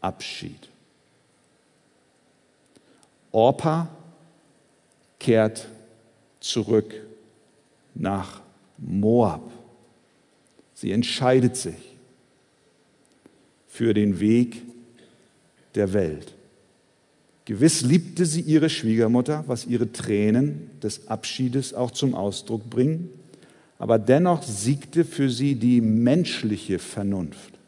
Abschied. 0.00 0.69
Orpa 3.32 3.88
kehrt 5.18 5.68
zurück 6.40 6.94
nach 7.94 8.40
Moab. 8.78 9.50
Sie 10.74 10.92
entscheidet 10.92 11.56
sich 11.56 11.96
für 13.68 13.94
den 13.94 14.18
Weg 14.18 14.62
der 15.74 15.92
Welt. 15.92 16.34
Gewiss 17.44 17.82
liebte 17.82 18.26
sie 18.26 18.40
ihre 18.40 18.70
Schwiegermutter, 18.70 19.44
was 19.46 19.66
ihre 19.66 19.92
Tränen 19.92 20.70
des 20.82 21.08
Abschiedes 21.08 21.74
auch 21.74 21.90
zum 21.90 22.14
Ausdruck 22.14 22.68
bringen, 22.70 23.10
aber 23.78 23.98
dennoch 23.98 24.42
siegte 24.42 25.04
für 25.04 25.30
sie 25.30 25.54
die 25.54 25.80
menschliche 25.80 26.78
Vernunft. 26.78 27.59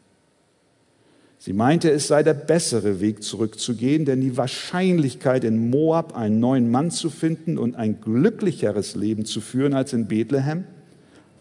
Sie 1.45 1.51
meinte, 1.51 1.91
es 1.91 2.07
sei 2.07 2.23
der 2.23 2.35
bessere 2.35 3.01
Weg 3.01 3.21
zurückzugehen, 3.21 4.05
denn 4.05 4.21
die 4.21 4.37
Wahrscheinlichkeit, 4.37 5.43
in 5.43 5.69
Moab 5.69 6.15
einen 6.15 6.39
neuen 6.39 6.71
Mann 6.71 6.89
zu 6.89 7.09
finden 7.09 7.57
und 7.57 7.75
ein 7.75 7.99
glücklicheres 7.99 8.95
Leben 8.95 9.25
zu 9.25 9.41
führen 9.41 9.73
als 9.73 9.91
in 9.91 10.07
Bethlehem, 10.07 10.63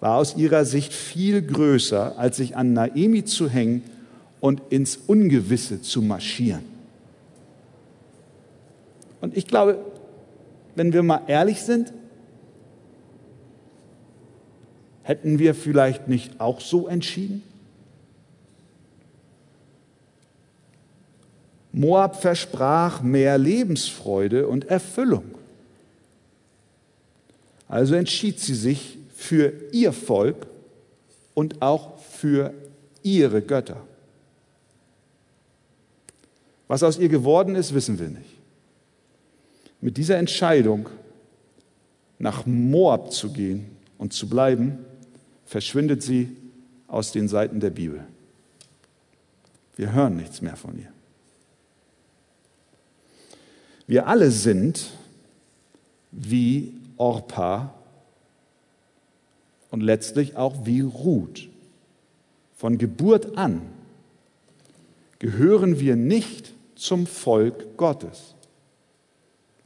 war 0.00 0.16
aus 0.16 0.36
ihrer 0.36 0.64
Sicht 0.64 0.92
viel 0.92 1.40
größer, 1.40 2.18
als 2.18 2.38
sich 2.38 2.56
an 2.56 2.72
Naemi 2.72 3.24
zu 3.24 3.48
hängen 3.48 3.84
und 4.40 4.60
ins 4.70 4.96
Ungewisse 4.96 5.82
zu 5.82 6.02
marschieren. 6.02 6.64
Und 9.20 9.36
ich 9.36 9.46
glaube, 9.46 9.78
wenn 10.74 10.92
wir 10.92 11.04
mal 11.04 11.20
ehrlich 11.28 11.62
sind, 11.62 11.92
hätten 15.04 15.38
wir 15.38 15.54
vielleicht 15.54 16.08
nicht 16.08 16.40
auch 16.40 16.60
so 16.60 16.88
entschieden? 16.88 17.44
Moab 21.72 22.20
versprach 22.20 23.02
mehr 23.02 23.38
Lebensfreude 23.38 24.46
und 24.46 24.66
Erfüllung. 24.66 25.24
Also 27.66 27.94
entschied 27.94 28.38
sie 28.38 28.54
sich 28.54 28.98
für 29.16 29.52
ihr 29.72 29.92
Volk 29.92 30.46
und 31.32 31.62
auch 31.62 31.98
für 31.98 32.52
ihre 33.02 33.40
Götter. 33.40 33.78
Was 36.68 36.82
aus 36.82 36.98
ihr 36.98 37.08
geworden 37.08 37.54
ist, 37.54 37.74
wissen 37.74 37.98
wir 37.98 38.08
nicht. 38.08 38.38
Mit 39.80 39.96
dieser 39.96 40.18
Entscheidung, 40.18 40.88
nach 42.18 42.46
Moab 42.46 43.12
zu 43.12 43.32
gehen 43.32 43.66
und 43.98 44.12
zu 44.12 44.28
bleiben, 44.28 44.78
verschwindet 45.44 46.02
sie 46.02 46.36
aus 46.86 47.10
den 47.10 47.26
Seiten 47.28 47.58
der 47.58 47.70
Bibel. 47.70 48.04
Wir 49.76 49.92
hören 49.92 50.16
nichts 50.16 50.40
mehr 50.40 50.56
von 50.56 50.78
ihr. 50.78 50.92
Wir 53.86 54.06
alle 54.06 54.30
sind 54.30 54.90
wie 56.10 56.74
Orpa 56.96 57.74
und 59.70 59.80
letztlich 59.80 60.36
auch 60.36 60.66
wie 60.66 60.82
Ruth. 60.82 61.48
Von 62.56 62.78
Geburt 62.78 63.36
an 63.36 63.62
gehören 65.18 65.80
wir 65.80 65.96
nicht 65.96 66.52
zum 66.76 67.06
Volk 67.06 67.76
Gottes. 67.76 68.34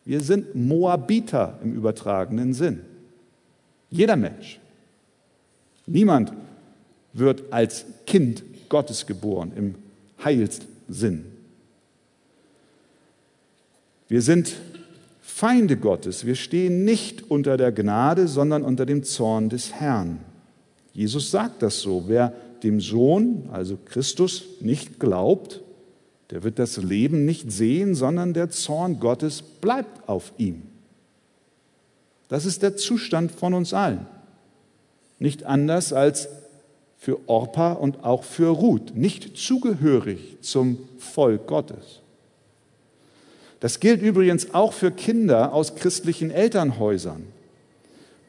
Wir 0.04 0.20
sind 0.20 0.54
Moabiter 0.54 1.58
im 1.62 1.75
übertragenen 1.75 2.54
Sinn. 2.54 2.80
Jeder 3.90 4.16
Mensch. 4.16 4.61
Niemand 5.87 6.32
wird 7.12 7.52
als 7.52 7.85
Kind 8.06 8.44
Gottes 8.68 9.06
geboren 9.06 9.52
im 9.56 9.75
Heilssinn. 10.25 11.36
Wir 14.08 14.22
sind 14.22 14.56
Feinde 15.20 15.76
Gottes. 15.76 16.25
Wir 16.25 16.36
stehen 16.36 16.84
nicht 16.84 17.30
unter 17.30 17.56
der 17.56 17.72
Gnade, 17.72 18.28
sondern 18.28 18.62
unter 18.62 18.86
dem 18.86 19.02
Zorn 19.02 19.48
des 19.48 19.75
Herrn. 19.75 20.20
Jesus 20.92 21.30
sagt 21.30 21.62
das 21.62 21.80
so. 21.80 22.04
Wer 22.06 22.32
dem 22.62 22.80
Sohn, 22.80 23.48
also 23.52 23.76
Christus, 23.84 24.44
nicht 24.60 24.98
glaubt, 24.98 25.60
der 26.30 26.42
wird 26.42 26.58
das 26.58 26.78
Leben 26.78 27.25
nicht 27.25 27.52
sehen, 27.52 27.94
sondern 27.94 28.32
der 28.32 28.50
Zorn 28.50 28.98
Gottes 28.98 29.42
bleibt 29.42 30.08
auf 30.08 30.32
ihm. 30.38 30.62
Das 32.28 32.46
ist 32.46 32.62
der 32.62 32.76
Zustand 32.76 33.30
von 33.30 33.54
uns 33.54 33.72
allen. 33.75 34.06
Nicht 35.18 35.44
anders 35.44 35.92
als 35.92 36.28
für 36.96 37.28
Orpa 37.28 37.72
und 37.72 38.04
auch 38.04 38.25
für 38.25 38.48
Ruth, 38.48 38.96
nicht 38.96 39.36
zugehörig 39.36 40.38
zum 40.40 40.78
Volk 40.98 41.46
Gottes. 41.46 42.00
Das 43.60 43.80
gilt 43.80 44.02
übrigens 44.02 44.54
auch 44.54 44.72
für 44.72 44.90
Kinder 44.90 45.52
aus 45.52 45.75
christlichen 45.76 46.30
Elternhäusern. 46.30 47.22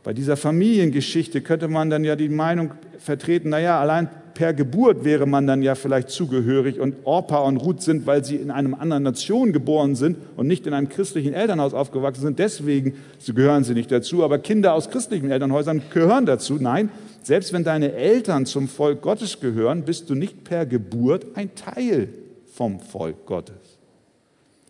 Bei 0.03 0.13
dieser 0.13 0.37
Familiengeschichte 0.37 1.41
könnte 1.41 1.67
man 1.67 1.89
dann 1.89 2.05
ja 2.05 2.15
die 2.15 2.29
Meinung 2.29 2.71
vertreten, 2.97 3.49
naja, 3.49 3.79
allein 3.79 4.09
per 4.37 4.53
Geburt 4.53 5.03
wäre 5.03 5.25
man 5.25 5.47
dann 5.47 5.63
ja 5.63 5.73
vielleicht 5.75 6.11
zugehörig 6.11 6.79
und 6.79 6.95
Orpa 7.05 7.39
und 7.39 7.57
Ruth 7.57 7.81
sind, 7.81 8.05
weil 8.05 8.23
sie 8.23 8.35
in 8.35 8.51
einer 8.51 8.79
anderen 8.79 9.03
Nation 9.03 9.51
geboren 9.51 9.95
sind 9.95 10.15
und 10.37 10.47
nicht 10.47 10.67
in 10.67 10.73
einem 10.73 10.89
christlichen 10.89 11.33
Elternhaus 11.33 11.73
aufgewachsen 11.73 12.21
sind, 12.21 12.39
deswegen 12.39 12.93
gehören 13.25 13.63
sie 13.63 13.73
nicht 13.73 13.91
dazu. 13.91 14.23
Aber 14.23 14.37
Kinder 14.37 14.75
aus 14.75 14.91
christlichen 14.91 15.31
Elternhäusern 15.31 15.81
gehören 15.91 16.25
dazu. 16.25 16.57
Nein, 16.59 16.89
selbst 17.23 17.51
wenn 17.51 17.65
deine 17.65 17.93
Eltern 17.93 18.45
zum 18.45 18.69
Volk 18.69 19.01
Gottes 19.01 19.41
gehören, 19.41 19.83
bist 19.83 20.09
du 20.09 20.15
nicht 20.15 20.43
per 20.45 20.65
Geburt 20.65 21.25
ein 21.33 21.53
Teil 21.55 22.09
vom 22.53 22.79
Volk 22.79 23.25
Gottes. 23.25 23.66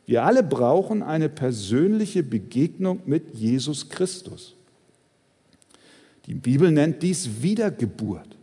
Wir 0.07 0.23
alle 0.23 0.41
brauchen 0.41 1.03
eine 1.03 1.27
persönliche 1.27 2.23
Begegnung 2.23 3.01
mit 3.05 3.35
Jesus 3.35 3.89
Christus. 3.89 4.55
Die 6.25 6.33
Bibel 6.33 6.71
nennt 6.71 7.03
dies 7.03 7.41
Wiedergeburt. 7.41 8.37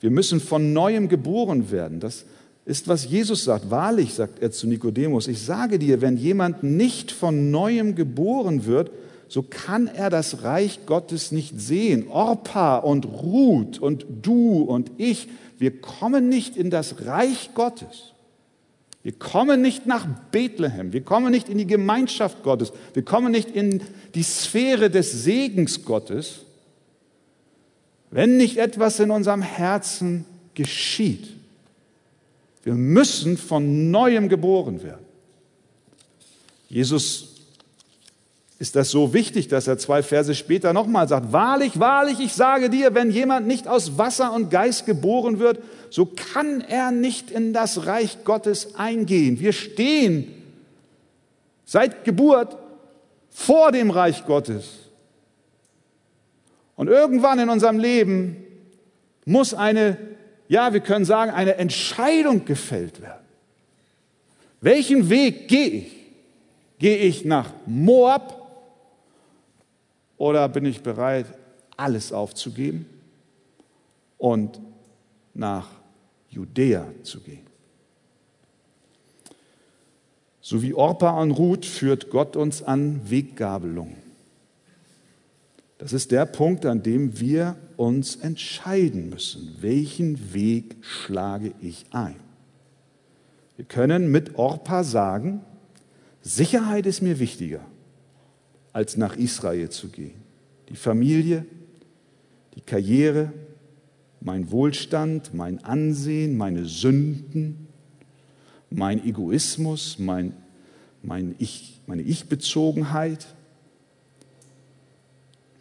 Wir 0.00 0.10
müssen 0.10 0.40
von 0.40 0.72
neuem 0.72 1.08
geboren 1.08 1.70
werden. 1.70 2.00
Das 2.00 2.24
ist, 2.64 2.88
was 2.88 3.04
Jesus 3.08 3.44
sagt. 3.44 3.70
Wahrlich, 3.70 4.14
sagt 4.14 4.42
er 4.42 4.50
zu 4.50 4.66
Nikodemus, 4.66 5.28
ich 5.28 5.40
sage 5.40 5.78
dir, 5.78 6.00
wenn 6.00 6.16
jemand 6.16 6.64
nicht 6.64 7.12
von 7.12 7.52
neuem 7.52 7.94
geboren 7.94 8.66
wird, 8.66 8.90
so 9.28 9.42
kann 9.42 9.86
er 9.86 10.10
das 10.10 10.42
Reich 10.42 10.86
Gottes 10.86 11.30
nicht 11.30 11.60
sehen. 11.60 12.08
Orpa 12.08 12.78
und 12.78 13.06
Ruth 13.06 13.78
und 13.78 14.06
du 14.22 14.62
und 14.62 14.90
ich, 14.96 15.28
wir 15.58 15.80
kommen 15.80 16.28
nicht 16.28 16.56
in 16.56 16.70
das 16.70 17.06
Reich 17.06 17.50
Gottes. 17.54 18.13
Wir 19.04 19.12
kommen 19.12 19.60
nicht 19.60 19.86
nach 19.86 20.06
Bethlehem, 20.32 20.94
wir 20.94 21.02
kommen 21.02 21.30
nicht 21.30 21.50
in 21.50 21.58
die 21.58 21.66
Gemeinschaft 21.66 22.42
Gottes, 22.42 22.72
wir 22.94 23.04
kommen 23.04 23.30
nicht 23.30 23.50
in 23.50 23.82
die 24.14 24.22
Sphäre 24.22 24.88
des 24.88 25.12
Segens 25.12 25.84
Gottes, 25.84 26.40
wenn 28.10 28.38
nicht 28.38 28.56
etwas 28.56 28.98
in 29.00 29.10
unserem 29.10 29.42
Herzen 29.42 30.24
geschieht. 30.54 31.28
Wir 32.62 32.72
müssen 32.72 33.36
von 33.36 33.90
neuem 33.90 34.30
geboren 34.30 34.82
werden. 34.82 35.04
Jesus 36.70 37.33
ist 38.58 38.76
das 38.76 38.90
so 38.90 39.12
wichtig, 39.12 39.48
dass 39.48 39.66
er 39.66 39.78
zwei 39.78 40.02
Verse 40.02 40.34
später 40.34 40.72
nochmal 40.72 41.08
sagt, 41.08 41.32
wahrlich, 41.32 41.80
wahrlich, 41.80 42.20
ich 42.20 42.32
sage 42.32 42.70
dir, 42.70 42.94
wenn 42.94 43.10
jemand 43.10 43.46
nicht 43.46 43.66
aus 43.66 43.98
Wasser 43.98 44.32
und 44.32 44.50
Geist 44.50 44.86
geboren 44.86 45.38
wird, 45.38 45.58
so 45.90 46.06
kann 46.06 46.60
er 46.60 46.90
nicht 46.90 47.30
in 47.30 47.52
das 47.52 47.86
Reich 47.86 48.24
Gottes 48.24 48.76
eingehen. 48.76 49.40
Wir 49.40 49.52
stehen 49.52 50.32
seit 51.64 52.04
Geburt 52.04 52.56
vor 53.30 53.72
dem 53.72 53.90
Reich 53.90 54.24
Gottes. 54.24 54.66
Und 56.76 56.88
irgendwann 56.88 57.38
in 57.40 57.48
unserem 57.48 57.78
Leben 57.78 58.36
muss 59.24 59.52
eine, 59.54 59.96
ja, 60.48 60.72
wir 60.72 60.80
können 60.80 61.04
sagen, 61.04 61.32
eine 61.32 61.56
Entscheidung 61.56 62.44
gefällt 62.44 63.00
werden. 63.02 63.24
Welchen 64.60 65.10
Weg 65.10 65.48
gehe 65.48 65.68
ich? 65.68 65.92
Gehe 66.78 66.98
ich 66.98 67.24
nach 67.24 67.50
Moab 67.66 68.43
oder 70.24 70.48
bin 70.48 70.64
ich 70.64 70.80
bereit, 70.80 71.26
alles 71.76 72.10
aufzugeben 72.10 72.86
und 74.16 74.58
nach 75.34 75.68
Judäa 76.30 76.86
zu 77.02 77.20
gehen? 77.20 77.44
So 80.40 80.62
wie 80.62 80.72
Orpa 80.72 81.20
und 81.20 81.32
Ruth 81.32 81.66
führt 81.66 82.08
Gott 82.08 82.36
uns 82.36 82.62
an 82.62 83.10
Weggabelung. 83.10 83.96
Das 85.76 85.92
ist 85.92 86.10
der 86.10 86.24
Punkt, 86.24 86.64
an 86.64 86.82
dem 86.82 87.20
wir 87.20 87.56
uns 87.76 88.16
entscheiden 88.16 89.10
müssen. 89.10 89.58
Welchen 89.60 90.32
Weg 90.32 90.76
schlage 90.80 91.52
ich 91.60 91.84
ein? 91.90 92.16
Wir 93.56 93.66
können 93.66 94.10
mit 94.10 94.38
Orpa 94.38 94.84
sagen, 94.84 95.42
Sicherheit 96.22 96.86
ist 96.86 97.02
mir 97.02 97.18
wichtiger 97.18 97.60
als 98.74 98.98
nach 98.98 99.16
Israel 99.16 99.70
zu 99.70 99.88
gehen. 99.88 100.16
Die 100.68 100.76
Familie, 100.76 101.46
die 102.56 102.60
Karriere, 102.60 103.32
mein 104.20 104.50
Wohlstand, 104.50 105.32
mein 105.32 105.64
Ansehen, 105.64 106.36
meine 106.36 106.66
Sünden, 106.66 107.68
mein 108.70 109.04
Egoismus, 109.06 109.98
mein, 109.98 110.34
mein 111.02 111.36
ich, 111.38 111.80
meine 111.86 112.02
Ich-Bezogenheit. 112.02 113.26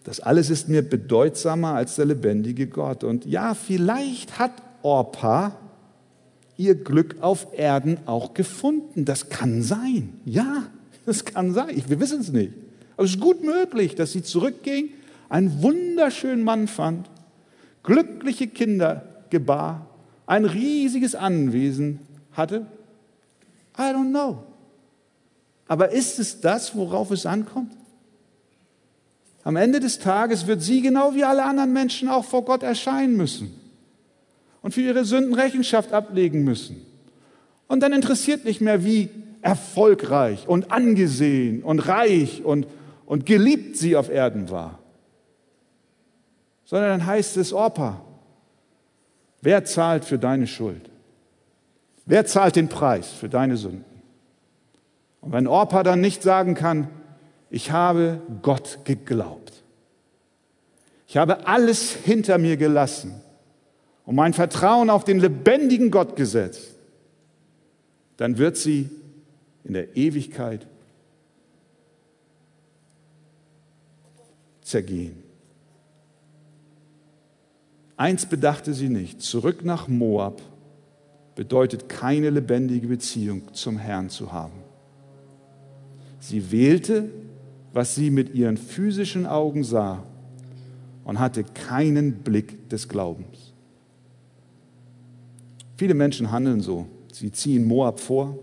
Das 0.04 0.20
alles 0.20 0.50
ist 0.50 0.68
mir 0.68 0.82
bedeutsamer 0.82 1.76
als 1.76 1.96
der 1.96 2.06
lebendige 2.06 2.68
Gott. 2.68 3.04
Und 3.04 3.26
ja, 3.26 3.54
vielleicht 3.54 4.40
hat 4.40 4.52
Orpa 4.82 5.56
ihr 6.58 6.76
Glück 6.76 7.18
auf 7.22 7.48
Erden 7.56 8.00
auch 8.08 8.34
gefunden. 8.34 9.06
Das 9.06 9.30
kann 9.30 9.62
sein. 9.62 10.14
Ja, 10.26 10.64
das 11.06 11.26
kann 11.26 11.54
sein. 11.54 11.84
Wir 11.88 12.00
wissen 12.00 12.22
es 12.22 12.32
nicht. 12.32 12.54
Aber 12.96 13.06
es 13.06 13.12
ist 13.12 13.20
gut 13.20 13.44
möglich, 13.44 13.96
dass 13.96 14.12
sie 14.12 14.24
zurückging, 14.24 14.90
einen 15.30 15.62
wunderschönen 15.62 16.44
Mann 16.44 16.68
fand, 16.68 17.10
glückliche 17.82 18.48
Kinder 18.48 19.04
gebar, 19.30 19.88
ein 20.26 20.46
riesiges 20.46 21.16
Anwesen 21.16 22.00
hatte. 22.32 22.66
I 23.78 23.82
don't 23.82 24.10
know. 24.10 24.44
Aber 25.68 25.92
ist 25.92 26.20
es 26.20 26.40
das, 26.40 26.76
worauf 26.76 27.12
es 27.12 27.26
ankommt? 27.26 27.74
Am 29.44 29.56
Ende 29.56 29.80
des 29.80 30.00
Tages 30.00 30.48
wird 30.48 30.62
sie 30.62 30.82
genau 30.82 31.16
wie 31.16 31.24
alle 31.24 31.44
anderen 31.44 31.74
Menschen 31.74 32.08
auch 32.08 32.24
vor 32.24 32.46
Gott 32.46 32.64
erscheinen 32.64 33.18
müssen 33.18 33.54
und 34.62 34.74
für 34.74 34.82
ihre 34.82 35.04
Sünden 35.04 35.34
Rechenschaft 35.34 35.92
ablegen 35.92 36.44
müssen. 36.44 36.86
Und 37.68 37.82
dann 37.82 37.92
interessiert 37.92 38.46
nicht 38.46 38.62
mehr, 38.62 38.86
wie 38.86 39.10
erfolgreich 39.42 40.48
und 40.48 40.72
angesehen 40.72 41.64
und 41.64 41.80
reich 41.80 42.44
und, 42.46 42.68
und 43.06 43.26
geliebt 43.26 43.78
sie 43.78 43.96
auf 43.96 44.10
Erden 44.10 44.50
war. 44.50 44.80
Sondern 46.66 47.00
dann 47.00 47.06
heißt 47.06 47.38
es, 47.38 47.54
Orpa, 47.54 48.02
wer 49.42 49.66
zahlt 49.66 50.06
für 50.06 50.18
deine 50.18 50.48
Schuld? 50.48 50.90
Wer 52.06 52.26
zahlt 52.26 52.56
den 52.56 52.70
Preis 52.70 53.12
für 53.12 53.30
deine 53.30 53.58
Sünden? 53.58 53.86
Und 55.22 55.32
wenn 55.32 55.48
Orpa 55.48 55.84
dann 55.84 56.02
nicht 56.02 56.22
sagen 56.22 56.54
kann, 56.54 56.90
ich 57.50 57.72
habe 57.72 58.22
Gott 58.42 58.80
geglaubt. 58.84 59.64
Ich 61.08 61.18
habe 61.18 61.48
alles 61.48 61.92
hinter 61.94 62.38
mir 62.38 62.58
gelassen 62.58 63.22
und 64.06 64.16
mein 64.16 64.34
Vertrauen 64.34 64.90
auf 64.90 65.04
den 65.04 65.20
lebendigen 65.20 65.92
Gott 65.92 66.16
gesetzt, 66.16 66.76
dann 68.18 68.38
wird 68.38 68.58
sie 68.58 68.90
in 69.64 69.74
der 69.74 69.96
Ewigkeit 69.96 70.68
zergehen. 74.74 75.14
Eins 77.96 78.26
bedachte 78.26 78.74
sie 78.74 78.90
nicht, 78.90 79.22
zurück 79.22 79.64
nach 79.64 79.88
Moab 79.88 80.42
bedeutet 81.36 81.90
keine 81.90 82.32
lebendige 82.32 82.88
Beziehung 82.88 83.54
zum 83.54 83.78
Herrn 83.78 84.10
zu 84.10 84.32
haben. 84.32 84.64
Sie 86.20 86.52
wählte, 86.52 87.10
was 87.72 87.94
sie 87.94 88.10
mit 88.10 88.34
ihren 88.34 88.58
physischen 88.58 89.28
Augen 89.28 89.64
sah 89.64 90.04
und 91.04 91.20
hatte 91.20 91.44
keinen 91.44 92.24
Blick 92.24 92.70
des 92.70 92.90
Glaubens. 92.90 93.54
Viele 95.78 95.94
Menschen 95.94 96.32
handeln 96.32 96.62
so. 96.62 96.88
Sie 97.12 97.32
ziehen 97.32 97.66
Moab 97.66 98.00
vor, 98.00 98.40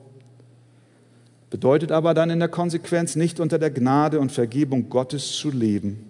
bedeutet 1.49 1.91
aber 1.91 2.15
dann 2.15 2.31
in 2.31 2.39
der 2.39 2.49
Konsequenz 2.49 3.17
nicht 3.17 3.41
unter 3.41 3.59
der 3.59 3.71
Gnade 3.71 4.21
und 4.21 4.31
Vergebung 4.31 4.89
Gottes 4.89 5.33
zu 5.33 5.51
leben, 5.51 6.10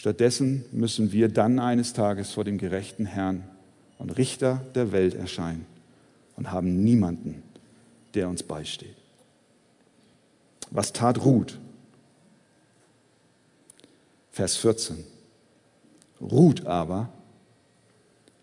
Stattdessen 0.00 0.64
müssen 0.72 1.12
wir 1.12 1.28
dann 1.28 1.58
eines 1.58 1.92
Tages 1.92 2.32
vor 2.32 2.42
dem 2.42 2.56
gerechten 2.56 3.04
Herrn 3.04 3.44
und 3.98 4.16
Richter 4.16 4.64
der 4.74 4.92
Welt 4.92 5.14
erscheinen 5.14 5.66
und 6.36 6.50
haben 6.50 6.82
niemanden, 6.82 7.42
der 8.14 8.30
uns 8.30 8.42
beisteht. 8.42 8.96
Was 10.70 10.94
tat 10.94 11.22
Ruth? 11.22 11.58
Vers 14.30 14.56
14. 14.56 15.04
Ruth 16.18 16.64
aber 16.64 17.10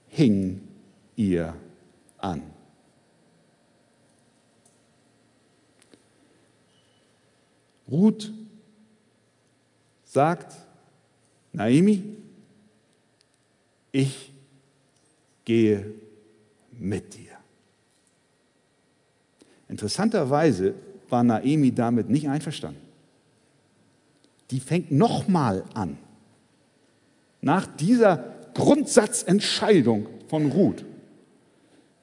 hing 0.10 0.62
ihr 1.16 1.56
an. 2.20 2.44
Ruth 7.90 8.32
sagt, 10.04 10.67
Naimi, 11.58 12.04
ich 13.92 14.32
gehe 15.44 15.92
mit 16.72 17.16
dir. 17.16 17.32
Interessanterweise 19.68 20.76
war 21.10 21.24
Naemi 21.24 21.72
damit 21.72 22.10
nicht 22.10 22.30
einverstanden. 22.30 22.80
Die 24.52 24.60
fängt 24.60 24.92
nochmal 24.92 25.66
an. 25.74 25.98
Nach 27.42 27.66
dieser 27.66 28.36
Grundsatzentscheidung 28.54 30.06
von 30.28 30.52
Ruth, 30.52 30.86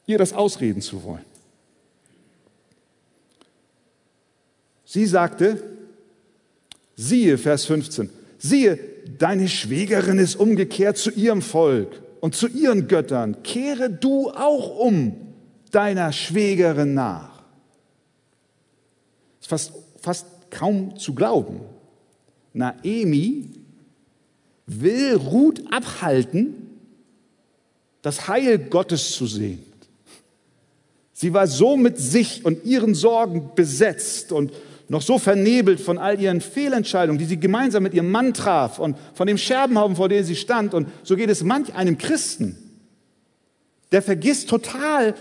ihr 0.07 0.19
das 0.19 0.33
ausreden 0.33 0.81
zu 0.81 1.05
wollen. 1.05 1.25
Sie 4.85 5.07
sagte, 5.07 5.63
siehe, 6.97 7.39
Vers 7.39 7.67
15, 7.67 8.11
siehe, 8.37 8.94
deine 9.19 9.49
Schwägerin 9.49 10.19
ist 10.19 10.37
umgekehrt 10.37 10.97
zu 10.97 11.11
ihrem 11.11 11.43
Volk 11.43 12.03
und 12.21 12.35
zu 12.35 12.49
ihren 12.49 12.89
Göttern. 12.89 13.43
Kehre 13.43 13.91
du 13.91 14.31
auch 14.31 14.79
um 14.79 15.15
deiner 15.71 16.13
Schwägerin 16.13 16.95
nach. 16.95 17.43
Ist 19.41 19.49
fast, 19.49 19.73
fast 20.01 20.27
kaum 20.51 20.97
zu 20.99 21.15
glauben. 21.15 21.61
Naemi 22.53 23.51
will 24.67 25.17
Ruth 25.17 25.63
abhalten, 25.71 26.55
das 28.03 28.29
Heil 28.29 28.59
Gottes 28.59 29.13
zu 29.13 29.27
sehen. 29.27 29.63
Sie 31.13 31.33
war 31.33 31.47
so 31.47 31.77
mit 31.77 31.99
sich 31.99 32.45
und 32.45 32.65
ihren 32.65 32.95
Sorgen 32.95 33.51
besetzt 33.55 34.33
und 34.33 34.53
noch 34.89 35.03
so 35.03 35.19
vernebelt 35.19 35.81
von 35.81 35.99
all 35.99 36.21
ihren 36.21 36.41
Fehlentscheidungen, 36.41 37.19
die 37.19 37.25
sie 37.25 37.41
gemeinsam 37.41 37.83
mit 37.83 37.95
ihrem 37.95 38.11
Mann 38.11 38.35
traf 38.35 38.79
und 38.79 38.97
von 39.15 39.27
dem 39.27 39.39
Scherbenhaufen, 39.39 39.97
vor 39.97 40.09
dem 40.09 40.25
sie 40.25 40.37
stand. 40.37 40.75
Und 40.75 40.89
so 41.03 41.17
geht 41.17 41.31
es 41.31 41.43
manch 41.43 41.75
einem 41.75 41.97
Christen, 41.99 42.57
der 43.93 44.03
vergisst 44.03 44.51
total, 44.51 45.15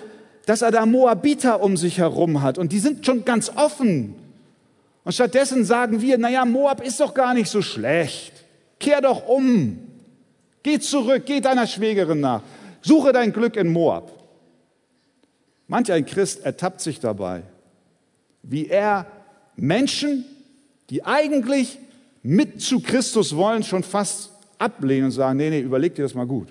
dass 0.45 0.62
er 0.62 0.71
da 0.71 0.86
Moabiter 0.86 1.62
um 1.62 1.78
sich 1.78 1.99
herum 1.99 2.41
hat 2.41 2.58
und 2.58 2.71
die 2.71 2.80
sind 2.80 3.06
schon 3.06 3.23
ganz 3.23 3.49
offen. 3.56 4.15
Und 5.06 5.13
stattdessen 5.13 5.63
sagen 5.65 6.02
wir, 6.02 6.17
naja, 6.17 6.45
Moab 6.45 6.86
ist 6.86 6.99
doch 6.99 7.13
gar 7.13 7.34
nicht 7.34 7.49
so 7.49 7.62
schlecht. 7.62 8.34
Kehr 8.80 9.02
doch 9.02 9.28
um. 9.28 9.80
Geh 10.63 10.80
zurück, 10.80 11.23
geh 11.26 11.41
deiner 11.41 11.67
Schwägerin 11.67 12.21
nach. 12.21 12.41
Suche 12.82 13.12
dein 13.12 13.34
Glück 13.34 13.56
in 13.58 13.71
Moab. 13.71 14.12
Manch 15.67 15.91
ein 15.91 16.06
Christ 16.06 16.45
ertappt 16.45 16.82
sich 16.82 16.99
dabei, 16.99 17.43
wie 18.43 18.67
er 18.67 19.06
Menschen, 19.56 20.26
die 20.89 21.04
eigentlich 21.04 21.80
mit 22.22 22.62
zu 22.62 22.80
Christus 22.80 23.36
wollen, 23.36 23.63
schon 23.63 23.84
fast 23.84 24.32
ablehnen 24.58 25.06
und 25.06 25.12
sagen, 25.12 25.38
nee, 25.38 25.50
nee, 25.50 25.60
überleg 25.60 25.96
dir 25.96 26.04
das 26.04 26.13
mal 26.13 26.26
gut. 26.26 26.48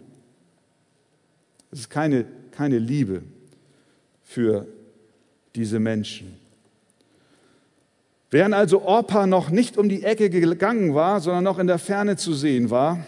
Es 1.70 1.80
ist 1.80 1.90
keine, 1.90 2.26
keine 2.50 2.78
Liebe 2.78 3.22
für 4.22 4.66
diese 5.54 5.78
Menschen. 5.80 6.36
Während 8.30 8.54
also 8.54 8.82
Orpa 8.82 9.26
noch 9.26 9.50
nicht 9.50 9.76
um 9.76 9.88
die 9.88 10.04
Ecke 10.04 10.30
gegangen 10.30 10.94
war, 10.94 11.20
sondern 11.20 11.44
noch 11.44 11.58
in 11.58 11.66
der 11.66 11.78
Ferne 11.78 12.16
zu 12.16 12.32
sehen 12.32 12.70
war, 12.70 13.04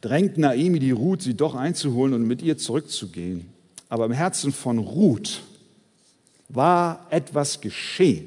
drängt 0.00 0.38
Naimi 0.38 0.80
die 0.80 0.90
Ruth, 0.90 1.22
sie 1.22 1.34
doch 1.34 1.54
einzuholen 1.54 2.14
und 2.14 2.26
mit 2.26 2.42
ihr 2.42 2.58
zurückzugehen. 2.58 3.46
Aber 3.88 4.06
im 4.06 4.12
Herzen 4.12 4.52
von 4.52 4.78
Ruth 4.78 5.42
war 6.48 7.06
etwas 7.10 7.60
geschehen. 7.60 8.26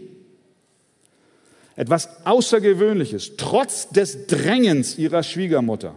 Etwas 1.78 2.10
Außergewöhnliches, 2.26 3.38
trotz 3.38 3.90
des 3.90 4.26
Drängens 4.26 4.98
ihrer 4.98 5.22
Schwiegermutter, 5.22 5.94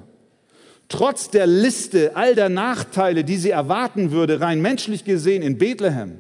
trotz 0.91 1.31
der 1.31 1.47
Liste 1.47 2.17
all 2.17 2.35
der 2.35 2.51
Nachteile, 2.51 3.25
die 3.25 3.39
sie 3.39 3.49
erwarten 3.49 4.13
würde, 4.13 4.43
rein 4.43 4.61
menschlich 4.61 5.05
gesehen 5.05 5.43
in 5.43 5.57
Bethlehem, 5.57 6.19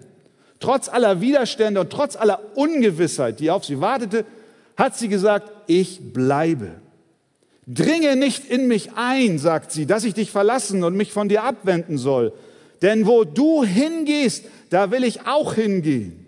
trotz 0.60 0.88
aller 0.88 1.20
Widerstände 1.20 1.78
und 1.82 1.90
trotz 1.90 2.16
aller 2.16 2.40
Ungewissheit, 2.54 3.38
die 3.38 3.50
auf 3.50 3.66
sie 3.66 3.82
wartete, 3.82 4.24
hat 4.78 4.96
sie 4.96 5.08
gesagt, 5.08 5.52
ich 5.66 6.14
bleibe. 6.14 6.70
Dringe 7.66 8.16
nicht 8.16 8.46
in 8.46 8.66
mich 8.66 8.92
ein, 8.96 9.38
sagt 9.38 9.72
sie, 9.72 9.84
dass 9.84 10.04
ich 10.04 10.14
dich 10.14 10.30
verlassen 10.30 10.84
und 10.84 10.96
mich 10.96 11.12
von 11.12 11.28
dir 11.28 11.44
abwenden 11.44 11.98
soll. 11.98 12.32
Denn 12.80 13.06
wo 13.06 13.24
du 13.24 13.62
hingehst, 13.62 14.46
da 14.70 14.90
will 14.90 15.04
ich 15.04 15.26
auch 15.26 15.52
hingehen. 15.52 16.26